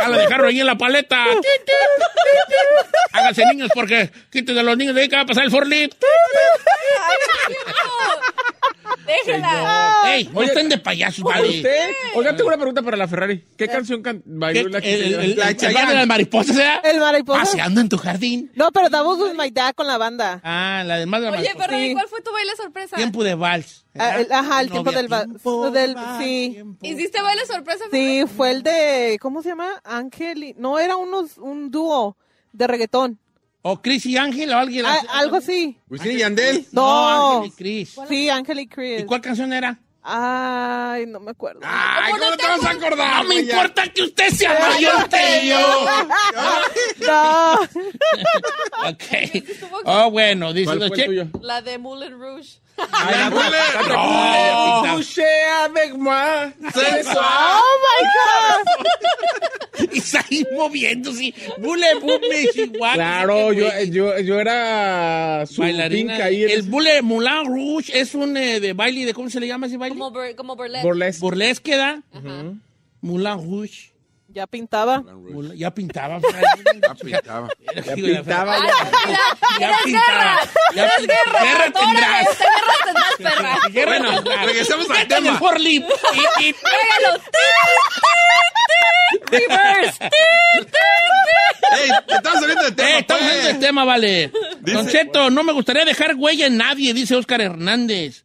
[0.00, 1.24] Ya la dejaron ahí en la paleta.
[3.12, 5.68] Háganse niños porque quiten a los niños de ahí que va a pasar el Ford
[9.08, 9.26] Leap.
[9.26, 9.94] Déjala.
[10.14, 11.48] Ey, no estén de payasos, vale.
[11.48, 11.90] ¿Usted?
[12.14, 13.44] Oiga, tengo una pregunta para la Ferrari.
[13.56, 15.54] ¿Qué canción can bailó ¿Qué- la el, el, La
[15.88, 16.70] de las mariposas, ¿eh?
[16.84, 17.40] El mariposa.
[17.40, 18.50] Paseando en tu jardín.
[18.54, 20.40] No, pero with my dad con la banda.
[20.44, 21.50] Ah, la demás de la Oye.
[21.56, 21.92] Ferrari, Sí.
[21.94, 22.96] ¿cuál fue tu baile sorpresa?
[22.96, 23.84] Tiempo de vals.
[23.98, 26.50] Ah, el- ajá, el tiempo del tiempo del- sí.
[26.54, 26.86] tiempo.
[26.86, 27.84] ¿Hiciste baile sorpresa?
[27.90, 29.68] Sí, fue el de, ¿cómo se llama?
[29.84, 30.54] Ángel.
[30.56, 32.16] No, era unos, un dúo
[32.52, 33.18] de reggaetón.
[33.70, 35.78] O Chris y Ángel o alguien Ah, algo así.
[35.90, 36.66] Wisin y Yandel.
[36.72, 37.40] No.
[37.42, 37.96] Ángel y Chris.
[38.08, 39.00] Sí, Ángel y Chris.
[39.02, 39.78] ¿Y cuál canción era?
[40.02, 41.60] Ay, no me acuerdo.
[41.62, 43.22] Ay, ¿cómo no te vas a acordar?
[43.22, 45.86] No me importa que usted sea mayor que yo.
[47.06, 47.54] No.
[48.88, 49.44] ok.
[49.84, 51.26] Oh, bueno, dice ¿Cuál fue el tuyo?
[51.42, 52.60] La de Moulin Rouge.
[52.92, 53.30] Ay.
[53.88, 54.94] No.
[55.64, 56.52] Avec moi.
[57.16, 58.86] Oh my God.
[59.92, 61.32] Y está ahí moviéndose.
[61.58, 62.94] Bule, bule, chihuahua.
[62.94, 66.16] Claro, yo, yo, yo era su Bailarina.
[66.24, 66.42] ahí.
[66.42, 69.76] El Bule Moulin Rouge es un eh, de baile de, ¿cómo se le llama ese
[69.76, 69.96] baile?
[69.96, 70.84] Como, bur- como burlesque.
[70.84, 71.20] Burlesque.
[71.20, 72.02] Burlesque, ¿da?
[72.12, 72.52] Ajá.
[73.02, 73.92] Moulin Rouge.
[74.42, 75.02] Ya pintaba.
[75.54, 76.20] Ya pintaba.
[76.20, 77.48] Ya pintaba.
[77.74, 78.56] Ya pintaba.
[79.58, 80.40] Ya pintaba.
[80.74, 81.42] Ya pintaba.
[81.42, 82.26] Guerra tendrás.
[82.38, 83.58] Guerra tendrás, perra.
[83.70, 84.46] Guerra Bueno, tendrás.
[84.46, 85.30] regresemos al tema.
[85.30, 85.84] el Forlip.
[85.86, 87.22] Tráigalo.
[89.30, 90.04] Reverse.
[91.70, 91.90] ¡Ey!
[92.08, 93.30] Estamos saliendo de tema, Eh, estamos pues.
[93.32, 94.32] hablando del tema, vale.
[94.60, 98.24] Dice- Don Cheto, no me gustaría dejar huella en nadie, dice Oscar Hernández.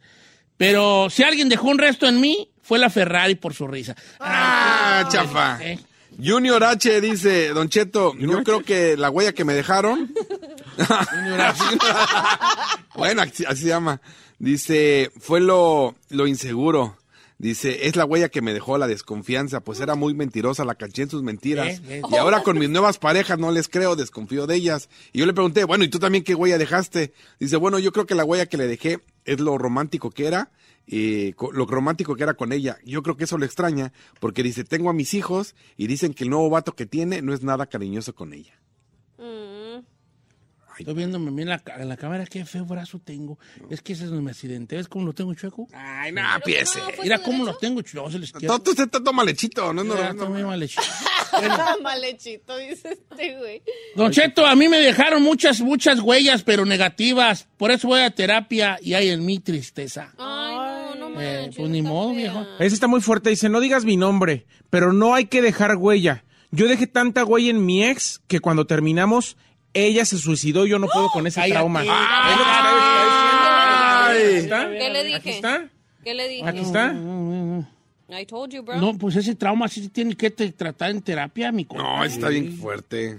[0.57, 3.95] Pero si alguien dejó un resto en mí, fue la Ferrari por su risa.
[4.19, 5.57] Ah, chafa.
[5.61, 5.79] Eh,
[6.21, 10.13] Junior H dice, Don Cheto, yo creo que la huella que me dejaron.
[12.95, 14.01] bueno, así, así se llama.
[14.39, 16.97] Dice, fue lo, lo inseguro.
[17.37, 21.01] Dice, es la huella que me dejó la desconfianza, pues era muy mentirosa, la caché
[21.01, 21.79] en sus mentiras.
[21.79, 22.01] Eh, eh.
[22.09, 24.87] Y ahora con mis nuevas parejas no les creo, desconfío de ellas.
[25.11, 27.11] Y yo le pregunté, bueno, ¿y tú también qué huella dejaste?
[27.39, 30.51] Dice, bueno, yo creo que la huella que le dejé es lo romántico que era,
[30.87, 32.77] eh, lo romántico que era con ella.
[32.85, 36.23] Yo creo que eso lo extraña, porque dice, tengo a mis hijos y dicen que
[36.23, 38.53] el nuevo vato que tiene no es nada cariñoso con ella.
[39.17, 39.83] Mm.
[40.79, 43.37] Estoy viéndome bien en la, en la cámara, qué feo brazo tengo.
[43.69, 44.75] Es que ese es donde me accidenté.
[44.75, 45.67] ¿Ves cómo lo tengo chueco?
[45.73, 46.79] Ay, no, piese.
[46.79, 48.09] no, fue Mira cómo lo tengo chueco.
[48.45, 50.29] Todo tú usted toma lechito, no, no, no, no.
[50.29, 50.81] muy mal hecho.
[51.81, 53.63] Malechito, dice este güey.
[53.95, 57.47] Don Cheto, a mí me dejaron muchas, muchas huellas, pero negativas.
[57.57, 60.13] Por eso voy a terapia y hay en mi tristeza.
[60.17, 60.62] Ay,
[61.23, 61.55] Eh, manches.
[61.57, 62.17] pues ni modo, fea.
[62.17, 62.45] viejo.
[62.59, 63.29] Ese está muy fuerte.
[63.29, 66.23] Dice, no digas mi nombre, pero no hay que dejar huella.
[66.51, 69.37] Yo dejé tanta huella en mi ex que cuando terminamos,
[69.73, 71.53] ella se suicidó y yo no puedo con ese Cállate.
[71.59, 71.79] trauma.
[71.81, 71.87] Ay.
[72.31, 74.17] Es lo que está- Ay.
[74.17, 74.67] está diciendo.
[74.67, 74.69] ¿Aquí está?
[74.79, 75.15] ¿Qué le dije?
[75.15, 75.69] ¿Aquí está?
[76.03, 76.47] ¿Qué le dije?
[76.47, 76.95] ¿Aquí está?
[78.09, 78.79] I told you, bro.
[78.79, 81.65] No, pues ese trauma sí se tiene que te- tratar en terapia, mi.
[81.73, 83.17] No, está bien fuerte.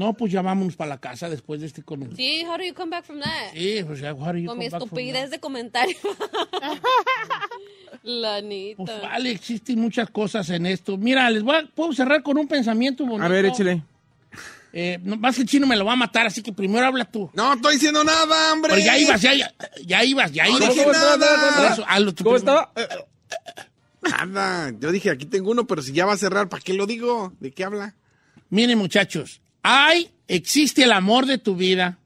[0.00, 2.16] No, pues ya vámonos para la casa después de este comentario.
[2.16, 3.52] Sí, how do you come back from that?
[3.52, 5.30] Sí, pues ya, how do you Con mi come back from estupidez that?
[5.32, 5.96] de comentario.
[8.02, 8.82] La nita.
[8.82, 10.96] Pues vale, existen muchas cosas en esto.
[10.96, 13.24] Mira, les voy a, puedo cerrar con un pensamiento bonito.
[13.24, 13.82] A ver, échale.
[14.72, 17.04] Eh, no, más que el chino me lo va a matar, así que primero habla
[17.04, 17.30] tú.
[17.34, 18.72] No estoy diciendo nada, hombre.
[18.72, 19.52] Pero ya ibas, ya, ya,
[19.84, 20.70] ya ibas, ya No ibas.
[20.70, 21.72] dije Por nada.
[21.74, 22.72] eso, hazlo ¿Cómo estaba?
[24.28, 24.72] Nada.
[24.80, 27.34] Yo dije, aquí tengo uno, pero si ya va a cerrar, ¿para qué lo digo?
[27.38, 27.96] ¿De qué habla?
[28.48, 31.98] Miren, muchachos, hay, existe el amor de tu vida,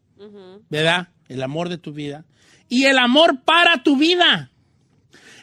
[0.71, 1.09] ¿verdad?
[1.29, 2.25] El amor de tu vida.
[2.69, 4.51] Y el amor para tu vida.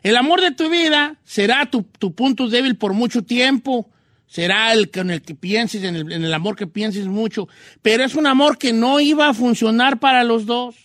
[0.04, 3.89] El amor de tu vida será tu, tu punto débil por mucho tiempo.
[4.28, 7.47] Será el con el que pienses, en el, en el amor que pienses mucho.
[7.82, 10.76] Pero es un amor que no iba a funcionar para los dos.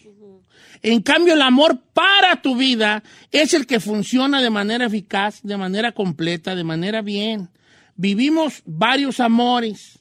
[0.82, 5.56] En cambio, el amor para tu vida es el que funciona de manera eficaz, de
[5.56, 7.48] manera completa, de manera bien.
[7.96, 9.98] Vivimos varios amores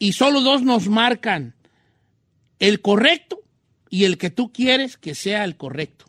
[0.00, 1.54] y solo dos nos marcan.
[2.58, 3.42] El correcto
[3.88, 6.06] y el que tú quieres que sea el correcto.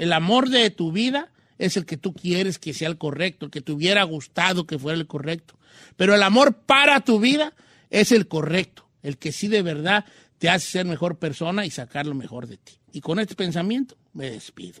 [0.00, 3.52] El amor de tu vida es el que tú quieres que sea el correcto, el
[3.52, 5.56] que te hubiera gustado que fuera el correcto.
[5.96, 7.52] Pero el amor para tu vida
[7.90, 10.06] es el correcto, el que sí de verdad
[10.38, 12.72] te hace ser mejor persona y sacar lo mejor de ti.
[12.92, 14.80] Y con este pensamiento me despido.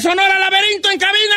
[0.00, 1.36] Sonora, laberinto en cabina.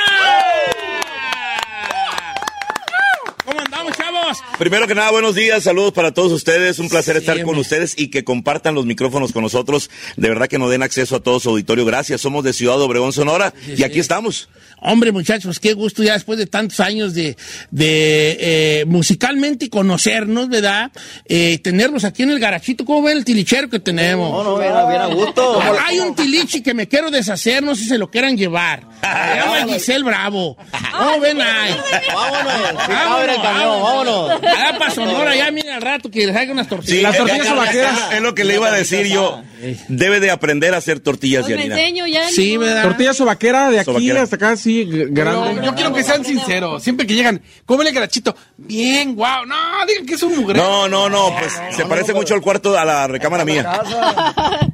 [3.45, 4.43] ¿Cómo andamos, chavos?
[4.59, 8.09] Primero que nada, buenos días, saludos para todos ustedes, un placer estar con ustedes y
[8.09, 11.51] que compartan los micrófonos con nosotros, de verdad que nos den acceso a todo su
[11.51, 14.49] auditorio, gracias, somos de Ciudad Obregón, Sonora, y aquí estamos.
[14.81, 17.35] Hombre, muchachos, qué gusto ya después de tantos años de,
[17.71, 20.91] de eh, musicalmente conocernos, ¿verdad?
[21.25, 22.85] Eh, tenerlos aquí en el garachito.
[22.85, 24.31] ¿Cómo ven el tilichero que tenemos?
[24.31, 25.61] No, no, bien, bien a gusto.
[25.85, 28.87] Hay un tilichi que me quiero deshacer, no sé si se lo quieran llevar.
[29.01, 30.55] Se llama Giselle Bravo.
[30.97, 31.75] ¿Cómo ven ahí?
[32.13, 33.41] Vámonos.
[33.41, 34.41] Camión, vámonos.
[34.49, 37.01] Allá para Sonora, ya miren al rato que les haga unas tortillas.
[37.03, 38.13] Las tortillas.
[38.13, 39.41] Es lo que le iba a decir yo.
[39.87, 41.79] Debe de aprender a hacer tortillas Pues de me harina.
[41.79, 42.29] enseño ya.
[42.29, 42.57] Sí.
[42.83, 44.21] Tortilla sobaquera de aquí Sobaquera.
[44.21, 45.61] hasta acá, sí, grande.
[45.65, 46.81] Yo quiero que sean sinceros.
[46.83, 48.35] Siempre que llegan, cómele garachito.
[48.57, 49.45] Bien, wow.
[49.45, 49.55] No,
[49.87, 50.57] digan que es un mugre.
[50.57, 53.81] No, no, no, pues se parece mucho al cuarto, a la recámara mía.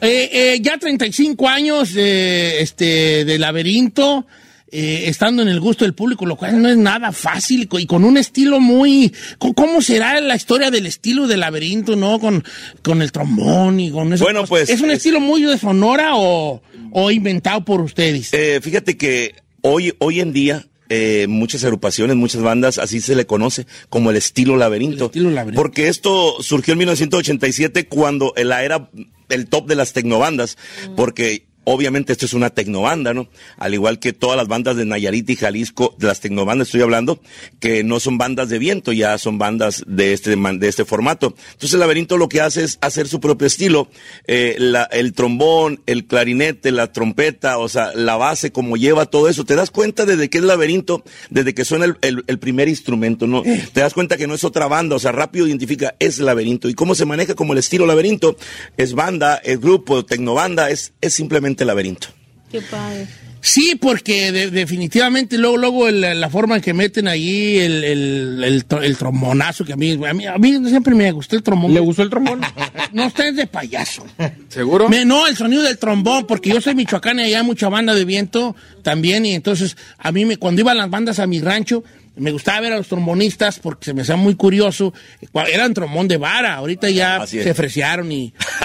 [0.00, 4.24] Eh, eh, ya 35 años eh, este, de laberinto,
[4.70, 8.04] eh, estando en el gusto del público, lo cual no es nada fácil y con-
[8.04, 9.12] un estilo muy...
[9.38, 12.18] ¿Cómo será la historia del estilo del laberinto, no?
[12.18, 12.42] Con,
[12.82, 14.24] con el trombón y con eso.
[14.24, 18.30] Bueno, pues, ¿Es un es- estilo muy de Sonora o, o inventado por ustedes?
[18.32, 23.26] Eh, fíjate que hoy, hoy en día, eh, muchas agrupaciones, muchas bandas, así se le
[23.26, 25.04] conoce como el estilo laberinto.
[25.04, 25.62] El estilo laberinto.
[25.62, 28.90] Porque esto surgió en 1987 cuando la era
[29.28, 30.58] el top de las tecnobandas,
[30.96, 33.28] porque obviamente esto es una tecnobanda, ¿no?
[33.58, 37.20] Al igual que todas las bandas de Nayarit y Jalisco, de las tecnobandas estoy hablando,
[37.60, 41.34] que no son bandas de viento, ya son bandas de este, de este formato.
[41.52, 43.88] Entonces el laberinto lo que hace es hacer su propio estilo,
[44.26, 49.28] eh, la- el trombón, el clarinete, la trompeta, o sea, la base, como lleva todo
[49.28, 49.44] eso.
[49.44, 53.26] Te das cuenta desde que es laberinto, desde que suena el, el- el primer instrumento,
[53.26, 53.42] ¿no?
[53.42, 56.68] Te das cuenta que no es otra banda, o sea, rápido identifica, es laberinto.
[56.68, 58.36] ¿Y cómo se maneja como el estilo laberinto?
[58.76, 62.08] Es banda, es grupo, tecnobanda, es, es simplemente laberinto.
[62.50, 63.06] Qué padre.
[63.40, 68.44] Sí, porque de- definitivamente luego, luego el- la forma en que meten ahí el, el,
[68.44, 71.42] el, tro- el trombonazo, que a mí, a mí, a mí siempre me gustó el
[71.42, 71.74] trombón.
[71.74, 72.40] ¿Le gustó el trombón?
[72.92, 74.06] No, usted es de payaso.
[74.48, 74.88] ¿Seguro?
[74.88, 77.92] Me- no, el sonido del trombón, porque yo soy michoacán y allá hay mucha banda
[77.92, 81.82] de viento también, y entonces a mí me, cuando iban las bandas a mi rancho,
[82.16, 84.92] me gustaba ver a los trombonistas porque se me hacía muy curioso.
[85.52, 87.30] Eran trombón de vara, ahorita ya es.
[87.30, 88.32] se freciaron y...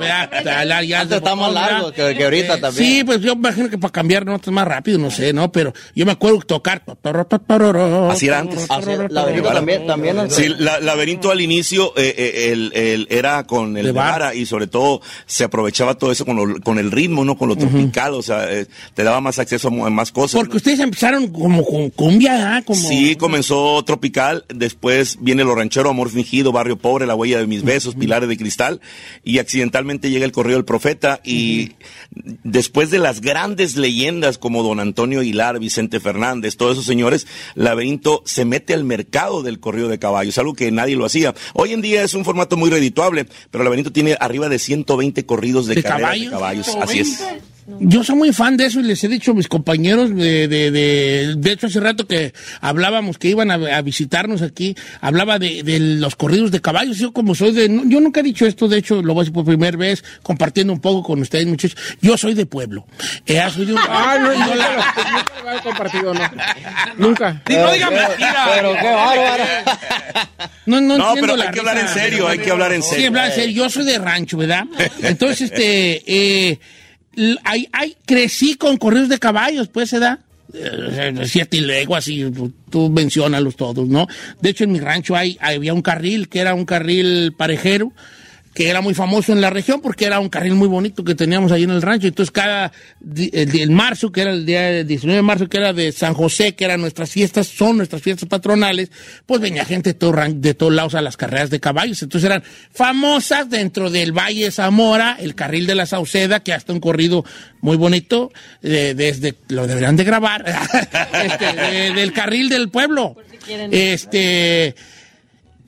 [0.00, 0.64] ya.
[0.64, 2.86] Ya, ya, está más largo que, que ahorita Eh, también.
[2.90, 5.50] Sí, pues yo imagino que para cambiar notas más rápido, no sé, ¿no?
[5.52, 6.82] Pero yo me acuerdo tocar...
[8.10, 8.66] Así era antes.
[8.68, 10.30] Así es, laberinto también, también.
[10.30, 14.34] Sí, la- laberinto al inicio eh, eh, el- el- era con el De vara.
[14.34, 17.56] y sobre todo se aprovechaba todo eso con, lo- con el ritmo, no con lo
[17.56, 20.38] tropical, o sea, eh, te daba más acceso a más cosas.
[20.38, 22.62] Porque ustedes empezaron como con cumbia, ¿ah?
[22.64, 22.80] Como...
[22.80, 27.62] Sí, comenzó tropical, después viene lo ranchero, amor fingido, barrio pobre, la huella de mis
[27.62, 28.80] besos, pilares de cristal,
[29.24, 31.72] y accidentalmente llega el correo del profeta, y
[32.44, 38.22] después de las grandes leyendas como don Antonio Hilar, Vicente Fernández, todos esos señores, Laberinto
[38.24, 41.34] se mete al mercado del correo de caballos, algo que nadie lo hacía.
[41.54, 45.66] Hoy en día es un formato muy redituable, pero Laberinto tiene arriba de 120 corridos
[45.66, 46.24] de, ¿De carreras caballos?
[46.24, 47.22] de caballos, así es.
[47.80, 50.70] Yo soy muy fan de eso y les he dicho a mis compañeros de, de,
[50.70, 55.62] de, de hecho hace rato que hablábamos que iban a, a visitarnos aquí, hablaba de,
[55.62, 56.96] de los corridos de caballos.
[56.98, 59.24] Yo como soy de, no, yo nunca he dicho esto, de hecho lo voy a
[59.24, 61.78] decir por primera vez compartiendo un poco con ustedes muchachos.
[62.00, 62.86] Yo soy de pueblo.
[63.26, 64.76] Eh, soy de un- Ay, no, la- lo,
[65.12, 66.30] nunca lo he compartido, no.
[66.96, 67.42] Nunca.
[67.50, 68.50] No digan mentira.
[68.54, 69.44] Pero qué bárbaro.
[70.66, 72.90] No, no, No, pero la hay que hablar en serio, hay que hablar en Sí,
[72.90, 73.08] serio.
[73.08, 73.64] hablar en serio.
[73.64, 74.64] Yo soy de rancho, ¿verdad?
[75.02, 76.58] Entonces, este, eh,
[77.44, 80.20] hay, hay, crecí con corridos de caballos, pues, ¿se da?
[80.52, 82.30] eh, siete leguas y
[82.70, 84.06] tú, menciónalos todos, ¿no?
[84.40, 87.92] De hecho, en mi rancho hay, había un carril que era un carril parejero
[88.58, 91.52] que era muy famoso en la región porque era un carril muy bonito que teníamos
[91.52, 92.08] ahí en el rancho.
[92.08, 92.72] Entonces, cada
[93.14, 96.12] el, el marzo, que era el día del 19 de marzo, que era de San
[96.12, 98.90] José, que eran nuestras fiestas, son nuestras fiestas patronales,
[99.26, 102.02] pues venía gente de, todo, de todos lados a las carreras de caballos.
[102.02, 102.42] Entonces, eran
[102.74, 107.24] famosas dentro del Valle de Zamora, el carril de la Sauceda, que hasta un corrido
[107.60, 110.44] muy bonito, de- desde, lo deberían de grabar,
[111.24, 113.14] este, de- del carril del pueblo.
[113.70, 114.74] Este.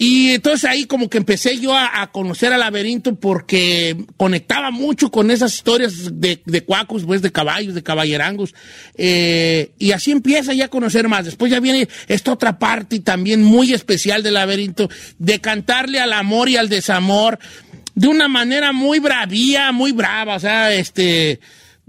[0.03, 5.30] Y entonces ahí como que empecé yo a, conocer al laberinto porque conectaba mucho con
[5.30, 8.55] esas historias de, de cuacos, pues de caballos, de caballerangos.
[8.94, 11.26] Eh, y así empieza ya a conocer más.
[11.26, 14.88] Después ya viene esta otra parte también muy especial del laberinto,
[15.18, 17.38] de cantarle al amor y al desamor
[17.94, 20.36] de una manera muy bravía, muy brava.
[20.36, 21.40] O sea, este,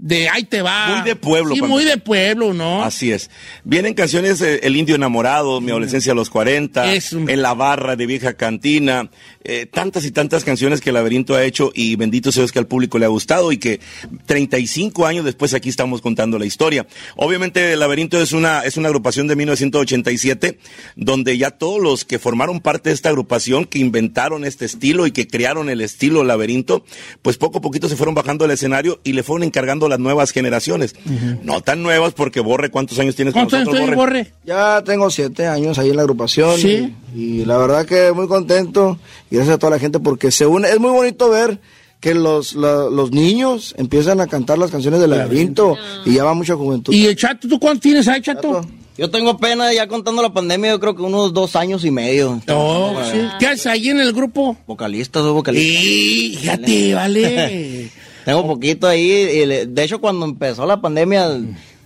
[0.04, 0.88] de ahí te va.
[0.96, 2.82] Muy de pueblo, Sí, muy de pueblo, ¿no?
[2.82, 3.30] Así es.
[3.62, 7.54] Vienen canciones eh, El Indio Enamorado, Mi Adolescencia a los 40, Es un- En la
[7.54, 9.08] Barra de Vieja Cantina,
[9.44, 12.58] eh, tantas y tantas canciones que el Laberinto ha hecho y bendito sea Dios que
[12.58, 13.80] al público le ha gustado y que
[14.26, 16.86] 35 años después aquí estamos contando la historia.
[17.16, 20.58] Obviamente el Laberinto es una, es una agrupación de 1987
[20.96, 25.12] donde ya todos los que formaron parte de esta agrupación, que inventaron este estilo y
[25.12, 26.84] que crearon el estilo Laberinto,
[27.22, 30.30] pues poco a poquito se fueron bajando del escenario y le fueron encargando las nuevas
[30.30, 30.94] generaciones.
[31.42, 34.32] No tan nuevas porque Borre, ¿cuántos años tienes con ¿Cuántos años nosotros, tiene Borre?
[34.44, 36.58] Ya tengo siete años ahí en la agrupación.
[36.58, 36.94] Sí.
[37.14, 38.98] Y, y la verdad que muy contento.
[39.32, 40.68] Y gracias a toda la gente porque se une.
[40.68, 41.58] Es muy bonito ver
[42.00, 45.76] que los, la- los niños empiezan a cantar las canciones del laberinto.
[46.04, 46.92] Y ya va mucha juventud.
[46.92, 48.60] ¿Y el Chato, tú cuántos tienes ahí, Chato?
[48.98, 52.42] Yo tengo pena ya contando la pandemia, yo creo que unos dos años y medio.
[52.48, 53.18] Oh, sí.
[53.38, 54.54] ¿Qué haces ahí en el grupo?
[54.66, 55.82] Vocalista, soy vocalista.
[55.82, 57.90] Y fíjate, vale.
[58.26, 59.10] Tengo poquito ahí.
[59.10, 61.40] y le- de hecho, cuando empezó la pandemia,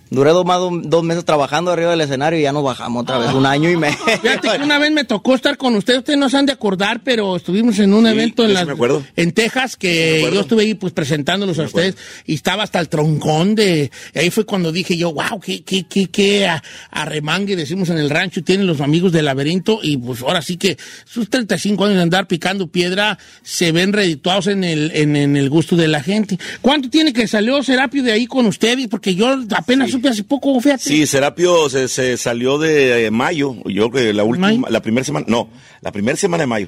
[0.09, 3.31] duré dos, más, dos, meses trabajando arriba del escenario y ya nos bajamos otra vez,
[3.33, 3.97] un año y medio.
[4.21, 7.01] Fíjate que una vez me tocó estar con ustedes, ustedes no se han de acordar,
[7.03, 8.67] pero estuvimos en un Sí, evento en, las-
[9.15, 11.95] en Texas que yo estuve ahí pues presentándolos a ustedes
[12.25, 13.91] y estaba hasta el troncón de...
[14.15, 16.47] y ahí fue cuando dije yo, wow, qué, qué, qué, qué
[16.91, 20.77] arremangue decimos en el rancho tienen los amigos del laberinto y pues ahora sí que
[21.05, 25.49] sus 35 años de andar picando piedra se ven redituados en el, en, en el
[25.49, 26.37] gusto de la gente.
[26.61, 28.87] ¿Cuánto tiene que salió Serapio de ahí con ustedes?
[28.87, 30.83] Porque yo apenas supe hace poco, fíjate.
[30.83, 35.03] Sí, Serapio se, se salió de eh, mayo, yo creo que la última, la primera
[35.03, 35.49] semana, no,
[35.81, 36.67] la primera semana de mayo.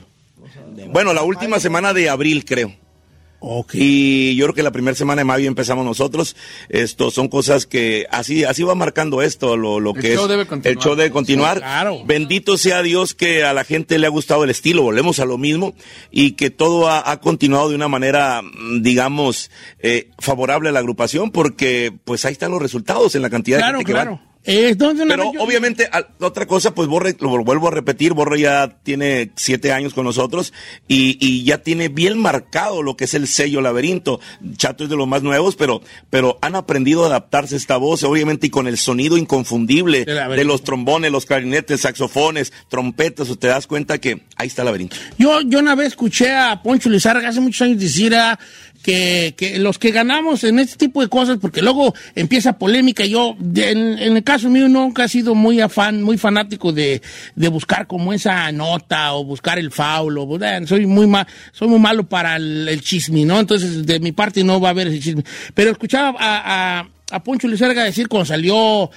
[0.92, 2.74] Bueno, la última semana de abril, creo.
[3.74, 6.36] Y yo creo que la primera semana de mayo empezamos nosotros.
[6.70, 10.30] Esto son cosas que así así va marcando esto, lo, lo El que show es
[10.30, 10.78] debe continuar.
[10.78, 11.58] el show debe continuar.
[11.58, 12.04] Sí, claro.
[12.06, 15.38] Bendito sea Dios que a la gente le ha gustado el estilo, volvemos a lo
[15.38, 15.74] mismo
[16.12, 20.80] y que todo ha, ha continuado de una manera, mm, digamos, eh, favorable a la
[20.80, 24.29] agrupación porque pues ahí están los resultados en la cantidad de Claro, gente que.
[24.50, 25.89] Eh, ¿dónde una Pero yo- obviamente,
[26.20, 30.54] otra cosa, pues Borre, lo vuelvo a repetir, Borre ya tiene siete años con nosotros
[30.88, 34.20] y, y ya tiene bien marcado lo que es el sello laberinto.
[34.58, 38.04] Chato es de los más nuevos, pero, pero han aprendido a adaptarse a esta voz,
[38.04, 43.68] obviamente, y con el sonido inconfundible de los trombones, los clarinetes, saxofones, trompetas, te das
[43.68, 44.95] cuenta que ahí está el laberinto.
[45.18, 48.39] Yo, yo una vez escuché a Poncho Lizarga hace muchos años decir ah,
[48.84, 53.36] que, que los que ganamos en este tipo de cosas, porque luego empieza polémica, yo
[53.56, 57.02] en, en el caso mío nunca he sido muy afán, muy fanático de,
[57.36, 60.28] de buscar como esa nota o buscar el faulo,
[60.66, 63.40] soy muy ma- soy muy malo para el, el chisme, ¿no?
[63.40, 65.24] Entonces de mi parte no va a haber ese chisme.
[65.54, 68.90] Pero escuchaba a, a, a Poncho Lizarga decir cuando salió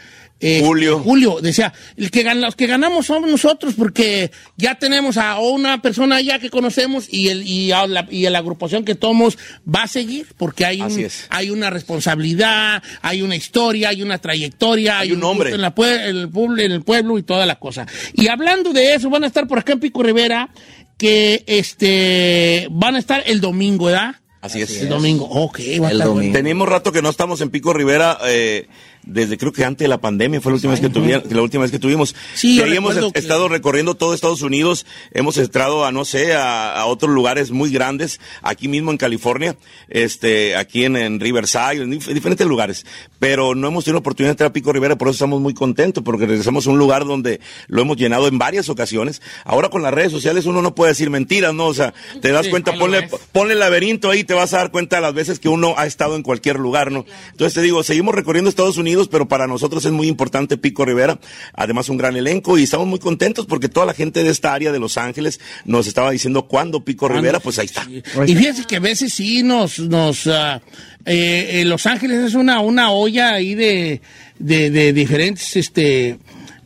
[0.42, 0.98] eh, Julio.
[0.98, 5.80] Julio decía, el que gan- los que ganamos somos nosotros porque ya tenemos a una
[5.80, 9.38] persona ya que conocemos y el y, a la, y a la agrupación que tomos
[9.66, 14.98] va a seguir porque hay un- hay una responsabilidad, hay una historia, hay una trayectoria,
[14.98, 15.50] hay, un nombre.
[15.50, 17.86] en, la pue- en el pueblo, en el pueblo y toda la cosa.
[18.12, 20.50] Y hablando de eso, van a estar por acá en Pico Rivera
[20.98, 24.16] que este van a estar el domingo, ¿verdad?
[24.40, 24.82] Así es.
[24.82, 26.12] El domingo, ok, va a estar domingo.
[26.14, 26.32] bueno.
[26.32, 28.66] Tenemos rato que no estamos en Pico Rivera, eh,
[29.04, 31.62] desde creo que antes de la pandemia fue la última vez que tuvieron, la última
[31.62, 32.14] vez que tuvimos.
[32.34, 36.72] Sí, ahí hemos que- estado recorriendo todo Estados Unidos, hemos entrado a no sé, a,
[36.74, 39.56] a otros lugares muy grandes, aquí mismo en California,
[39.88, 42.86] este, aquí en, en Riverside, en dif- diferentes lugares.
[43.18, 45.54] Pero no hemos tenido la oportunidad de entrar a Pico Rivera, por eso estamos muy
[45.54, 49.20] contentos, porque regresamos a un lugar donde lo hemos llenado en varias ocasiones.
[49.44, 51.66] Ahora con las redes sociales uno no puede decir mentiras, ¿no?
[51.66, 54.70] O sea, te das Sí, cuenta, ponle, ponle el laberinto ahí, te vas a dar
[54.70, 57.04] cuenta de las veces que uno ha estado en cualquier lugar, ¿no?
[57.30, 60.84] Entonces te digo, seguimos recorriendo Estados Unidos Unidos, pero para nosotros es muy importante Pico
[60.84, 61.18] Rivera.
[61.54, 64.70] Además, un gran elenco y estamos muy contentos porque toda la gente de esta área
[64.70, 67.86] de Los Ángeles nos estaba diciendo cuándo Pico Rivera, pues ahí está.
[67.90, 70.60] Y fíjense que a veces sí nos, nos ah,
[71.06, 74.02] eh, eh, Los Ángeles es una, una olla ahí de,
[74.38, 76.18] de, de diferentes, este,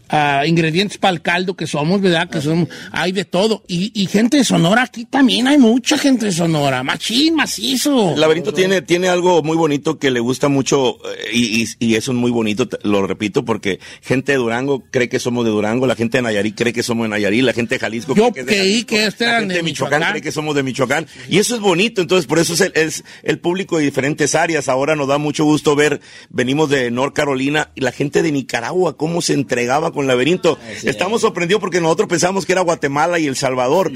[0.09, 2.28] ah, ingredientes para el caldo que somos, ¿verdad?
[2.28, 3.62] Que somos, hay de todo.
[3.68, 8.14] Y, y gente de Sonora aquí también, hay mucha gente de Sonora, machín, macizo.
[8.14, 11.94] El laberinto tiene, tiene algo muy bonito que le gusta mucho eh, y, y, y
[11.96, 15.86] eso es muy bonito, lo repito, porque gente de Durango cree que somos de Durango,
[15.86, 18.32] la gente de Nayarit cree que somos de Nayarit, la gente de Jalisco Yo cree
[18.32, 20.12] que es de Jalisco, que este la gente de de Michoacán, Michoacán.
[20.12, 21.07] cree que somos de Michoacán.
[21.28, 24.68] Y eso es bonito, entonces por eso es el, es el público de diferentes áreas.
[24.68, 26.00] Ahora nos da mucho gusto ver,
[26.30, 30.59] venimos de North Carolina y la gente de Nicaragua, cómo se entregaba con laberinto.
[30.84, 33.90] Estamos sorprendidos porque nosotros pensamos que era Guatemala y El Salvador.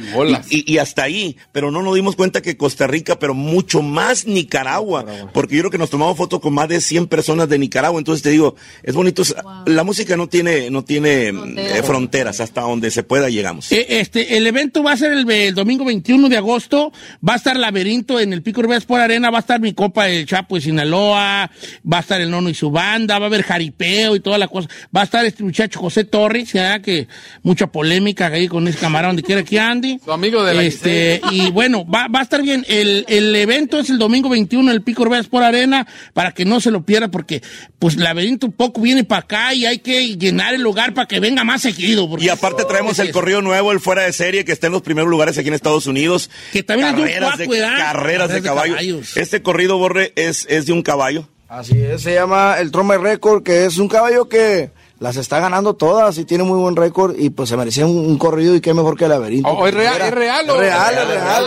[0.51, 3.83] Y, y- y hasta ahí, pero no nos dimos cuenta que Costa Rica, pero mucho
[3.83, 7.59] más Nicaragua, porque yo creo que nos tomamos fotos con más de 100 personas de
[7.59, 9.23] Nicaragua, entonces te digo, es bonito,
[9.67, 13.71] la música no tiene, no tiene eh, fronteras, hasta donde se pueda llegamos.
[13.73, 16.93] Eh, Este, el evento va a ser el, el domingo 21 de agosto.
[17.27, 19.31] Va a estar Laberinto en el Pico Rivera por Arena.
[19.31, 21.51] Va a estar mi copa el Chapo de Sinaloa.
[21.91, 23.19] Va a estar el Nono y su banda.
[23.19, 24.69] Va a haber jaripeo y toda la cosa.
[24.97, 27.09] Va a estar este muchacho José Torres, ya que
[27.43, 29.99] mucha polémica ahí con ese camarón donde quiera que ande.
[30.05, 32.65] Su amigo de la Este, y bueno, va, va a estar bien.
[32.69, 36.45] El, el evento es el domingo 21 en el Pico Rivera por Arena para que
[36.45, 37.43] no se lo pierda porque
[37.79, 41.21] pues Laberinto un poco viene para acá y hay que llenar el lugar para que
[41.21, 42.09] venga más seguido.
[42.09, 44.83] porque- Y aparte traemos el corrido nuevo, el fuera de serie, que está en los
[44.83, 46.31] primeros lugares aquí en Estados Unidos.
[46.53, 47.77] Que también es de un carreras de, cuaco, ¿verdad?
[47.79, 48.73] carreras de Carreras de caballo.
[48.75, 49.17] caballos.
[49.17, 51.29] Este corrido, Borre, es, es de un caballo.
[51.49, 54.71] Así es, se llama el Troma Record, que es un caballo que
[55.01, 58.17] las está ganando todas y tiene muy buen récord y pues se merecía un, un
[58.19, 59.49] corrido y qué mejor que el laberinto.
[59.49, 61.45] Oh, ¿es real- es real Es real, es Es real.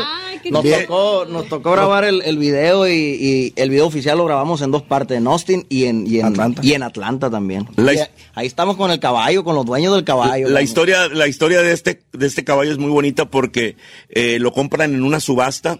[0.52, 0.82] Nos Bien.
[0.82, 4.72] tocó, nos tocó grabar el, el video y, y el video oficial lo grabamos en
[4.72, 6.62] dos partes, en Austin y en, y en, Atlanta.
[6.66, 7.66] Y en Atlanta también.
[7.78, 7.94] La
[8.34, 10.50] ahí estamos con el caballo, con los dueños del caballo.
[10.50, 13.78] La Con- historia, la historia de este, de este caballo es muy bonita porque
[14.10, 15.80] eh, lo compran en una subasta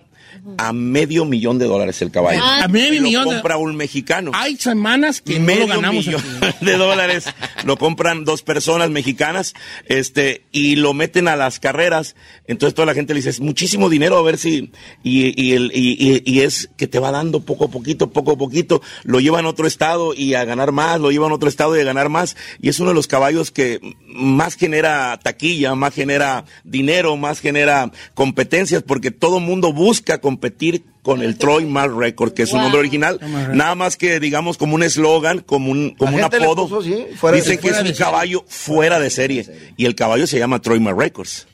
[0.58, 2.42] a medio millón de dólares el caballo.
[2.44, 4.32] A medio Y lo millón de- compra un mexicano.
[4.34, 6.56] Hay semanas que no medio lo ganamos millón aquí.
[6.66, 7.26] de dólares
[7.66, 9.54] lo compran dos personas mexicanas
[9.88, 12.16] este y lo meten a las carreras
[12.48, 14.72] entonces toda la gente le dice es muchísimo dinero a ver si
[15.04, 18.32] y, y, el- y- y- y es que te va dando poco a poquito poco
[18.34, 21.48] a poquito lo llevan a otro estado y a ganar más lo llevan a otro
[21.50, 25.74] estado y a ganar más y es uno de los caballos que más genera taquilla
[25.76, 31.92] más genera dinero más genera competencias porque todo mundo busca competir con el Troy Mar
[31.94, 32.64] Record, que es su Wow.
[32.64, 33.20] nombre original,
[33.54, 36.68] nada más que digamos como un eslogan, como un, como un apodo.
[36.68, 38.00] puso así, fuera de- Dicen que fuera es un serie.
[38.06, 39.46] caballo fuera de serie.
[39.78, 41.48] Y el caballo se llama Troy Mar Records.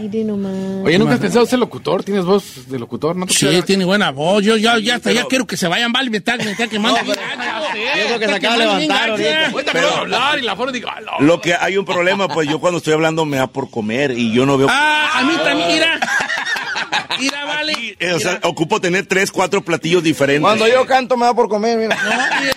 [0.00, 0.52] Mire nomás.
[0.84, 2.02] Oye, ¿nunca has pensado ser locutor?
[2.02, 3.14] ¿Tienes voz de locutor?
[3.14, 4.42] ¿No te Sí, tiene buena voz.
[4.42, 6.98] Yo ya, ya hasta ya quiero que se vayan, vale, me está, me está quemando.
[7.02, 7.76] bien gacho.
[8.08, 9.50] Eso que se acaba de levantar ahorita.
[9.50, 11.24] Ahorita de hablar y la forma digo, "Ah, no".
[11.26, 14.32] Lo que hay un problema, pues yo cuando estoy hablando me da por comer y
[14.32, 14.68] yo no veo.
[14.70, 16.00] Ah, a mí también, mira.
[17.18, 17.96] Mira, vale.
[17.98, 20.42] Eh, o sea, ocupo tener tres, cuatro platillos diferentes.
[20.42, 21.96] Cuando yo canto me da por comer, mira.
[21.96, 22.10] No,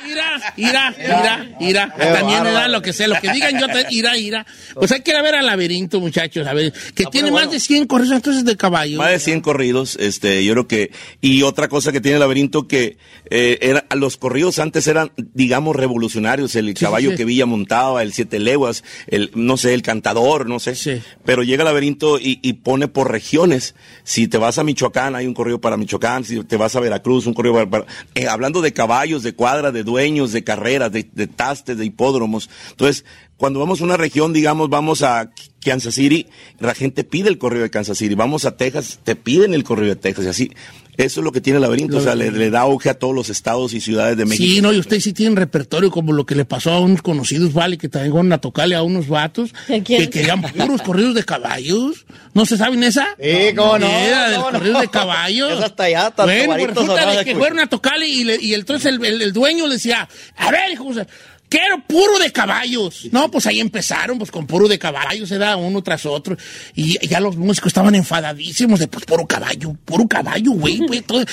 [0.07, 1.95] mira, mira, mira, mira.
[1.97, 4.45] También me da lo que sea, lo que digan yo, te, irá, irá.
[4.73, 7.59] Pues hay que ir a ver al laberinto, muchachos, a ver, que tiene más de
[7.59, 8.97] 100 correos entonces de caballo.
[8.97, 10.91] Más de 100 corridos, este, yo creo que,
[11.21, 12.97] y otra cosa que tiene el laberinto que
[13.29, 17.17] eh, era, los corridos antes eran, digamos, revolucionarios, el caballo sí.
[17.17, 21.63] que Villa montaba, el siete leguas, el, no sé, el cantador, no sé, pero llega
[21.63, 25.59] el laberinto y, y pone por regiones, si te vas a Michoacán, hay un corrido
[25.59, 27.85] para Michoacán, si te vas a Veracruz, un para, para-
[28.15, 32.49] eh, hablando de caballos, de cuadras, de dueños, de carreras, de, de tastes, de hipódromos,
[32.71, 33.05] entonces,
[33.37, 35.31] cuando vamos a una región, digamos, vamos a
[35.63, 36.27] Kansas City,
[36.59, 38.15] la gente pide el correo de Kansas City.
[38.15, 40.51] Vamos a Texas, te piden el correo de Texas y así.
[40.97, 43.13] Eso es lo que tiene el laberinto, o sea, le, le da auge a todos
[43.13, 44.43] los estados y ciudades de México.
[44.49, 47.53] Sí, no, y ustedes sí tienen repertorio como lo que le pasó a unos conocidos,
[47.53, 49.83] vale, que también fueron a tocarle a unos vatos quién?
[49.83, 52.05] que querían puros corridos de caballos.
[52.33, 53.07] ¿No se saben esa?
[53.21, 54.49] Sí, cómo no, Era del no.
[54.51, 55.51] corrido de caballos.
[55.59, 57.37] Es hasta allá, Bueno, pues resulta de que escucha.
[57.37, 60.71] fueron a tocarle y, le- y entonces el, el- el dueño le decía, a ver,
[60.71, 60.85] hijo,
[61.49, 63.07] sea, quiero puro de caballos.
[63.11, 66.37] No, pues ahí empezaron, pues con puro de caballos, era uno tras otro.
[66.75, 70.77] Y ya los músicos estaban enfadadísimos de, pues, puro caballo, puro caballo, güey.
[70.77, 71.23] güey, todo.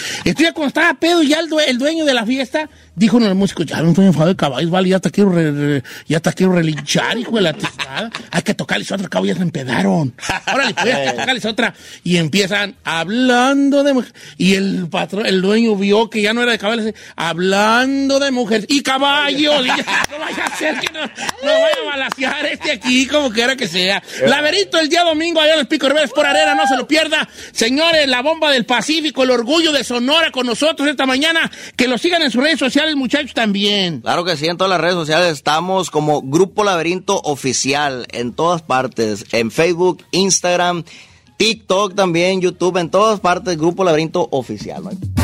[0.54, 3.38] Cuando estaba pedo, ya el, due- el dueño de la fiesta dijo uno de los
[3.38, 6.32] músicos, ya me estoy enfadado de caballos, vale, ya te quiero, re- re- ya te
[6.32, 8.10] quiero relinchar, hijo de la tiscada.
[8.30, 10.14] Hay que tocarles otra, cabo, ya se empedaron.
[10.52, 11.74] Órale, pues, hay que tocarles otra.
[12.04, 14.14] Y empiezan hablando de mujeres.
[14.38, 18.66] Y el patrón, el dueño vio que ya no era de caballos, hablando de mujeres
[18.68, 19.54] y caballos.
[19.64, 23.30] Y ya- No vaya a ser que no, no vaya a balasear este aquí, como
[23.30, 24.02] quiera que sea.
[24.26, 27.28] Laberinto el día domingo allá en el Pico Rivera por Arena, no se lo pierda.
[27.52, 31.50] Señores, la bomba del Pacífico, el orgullo de Sonora con nosotros esta mañana.
[31.76, 34.00] Que lo sigan en sus redes sociales, muchachos, también.
[34.00, 38.62] Claro que sí, en todas las redes sociales estamos como Grupo Laberinto Oficial, en todas
[38.62, 40.84] partes, en Facebook, Instagram,
[41.36, 44.84] TikTok también, YouTube, en todas partes, Grupo Laberinto Oficial.
[44.84, 45.23] ¿no?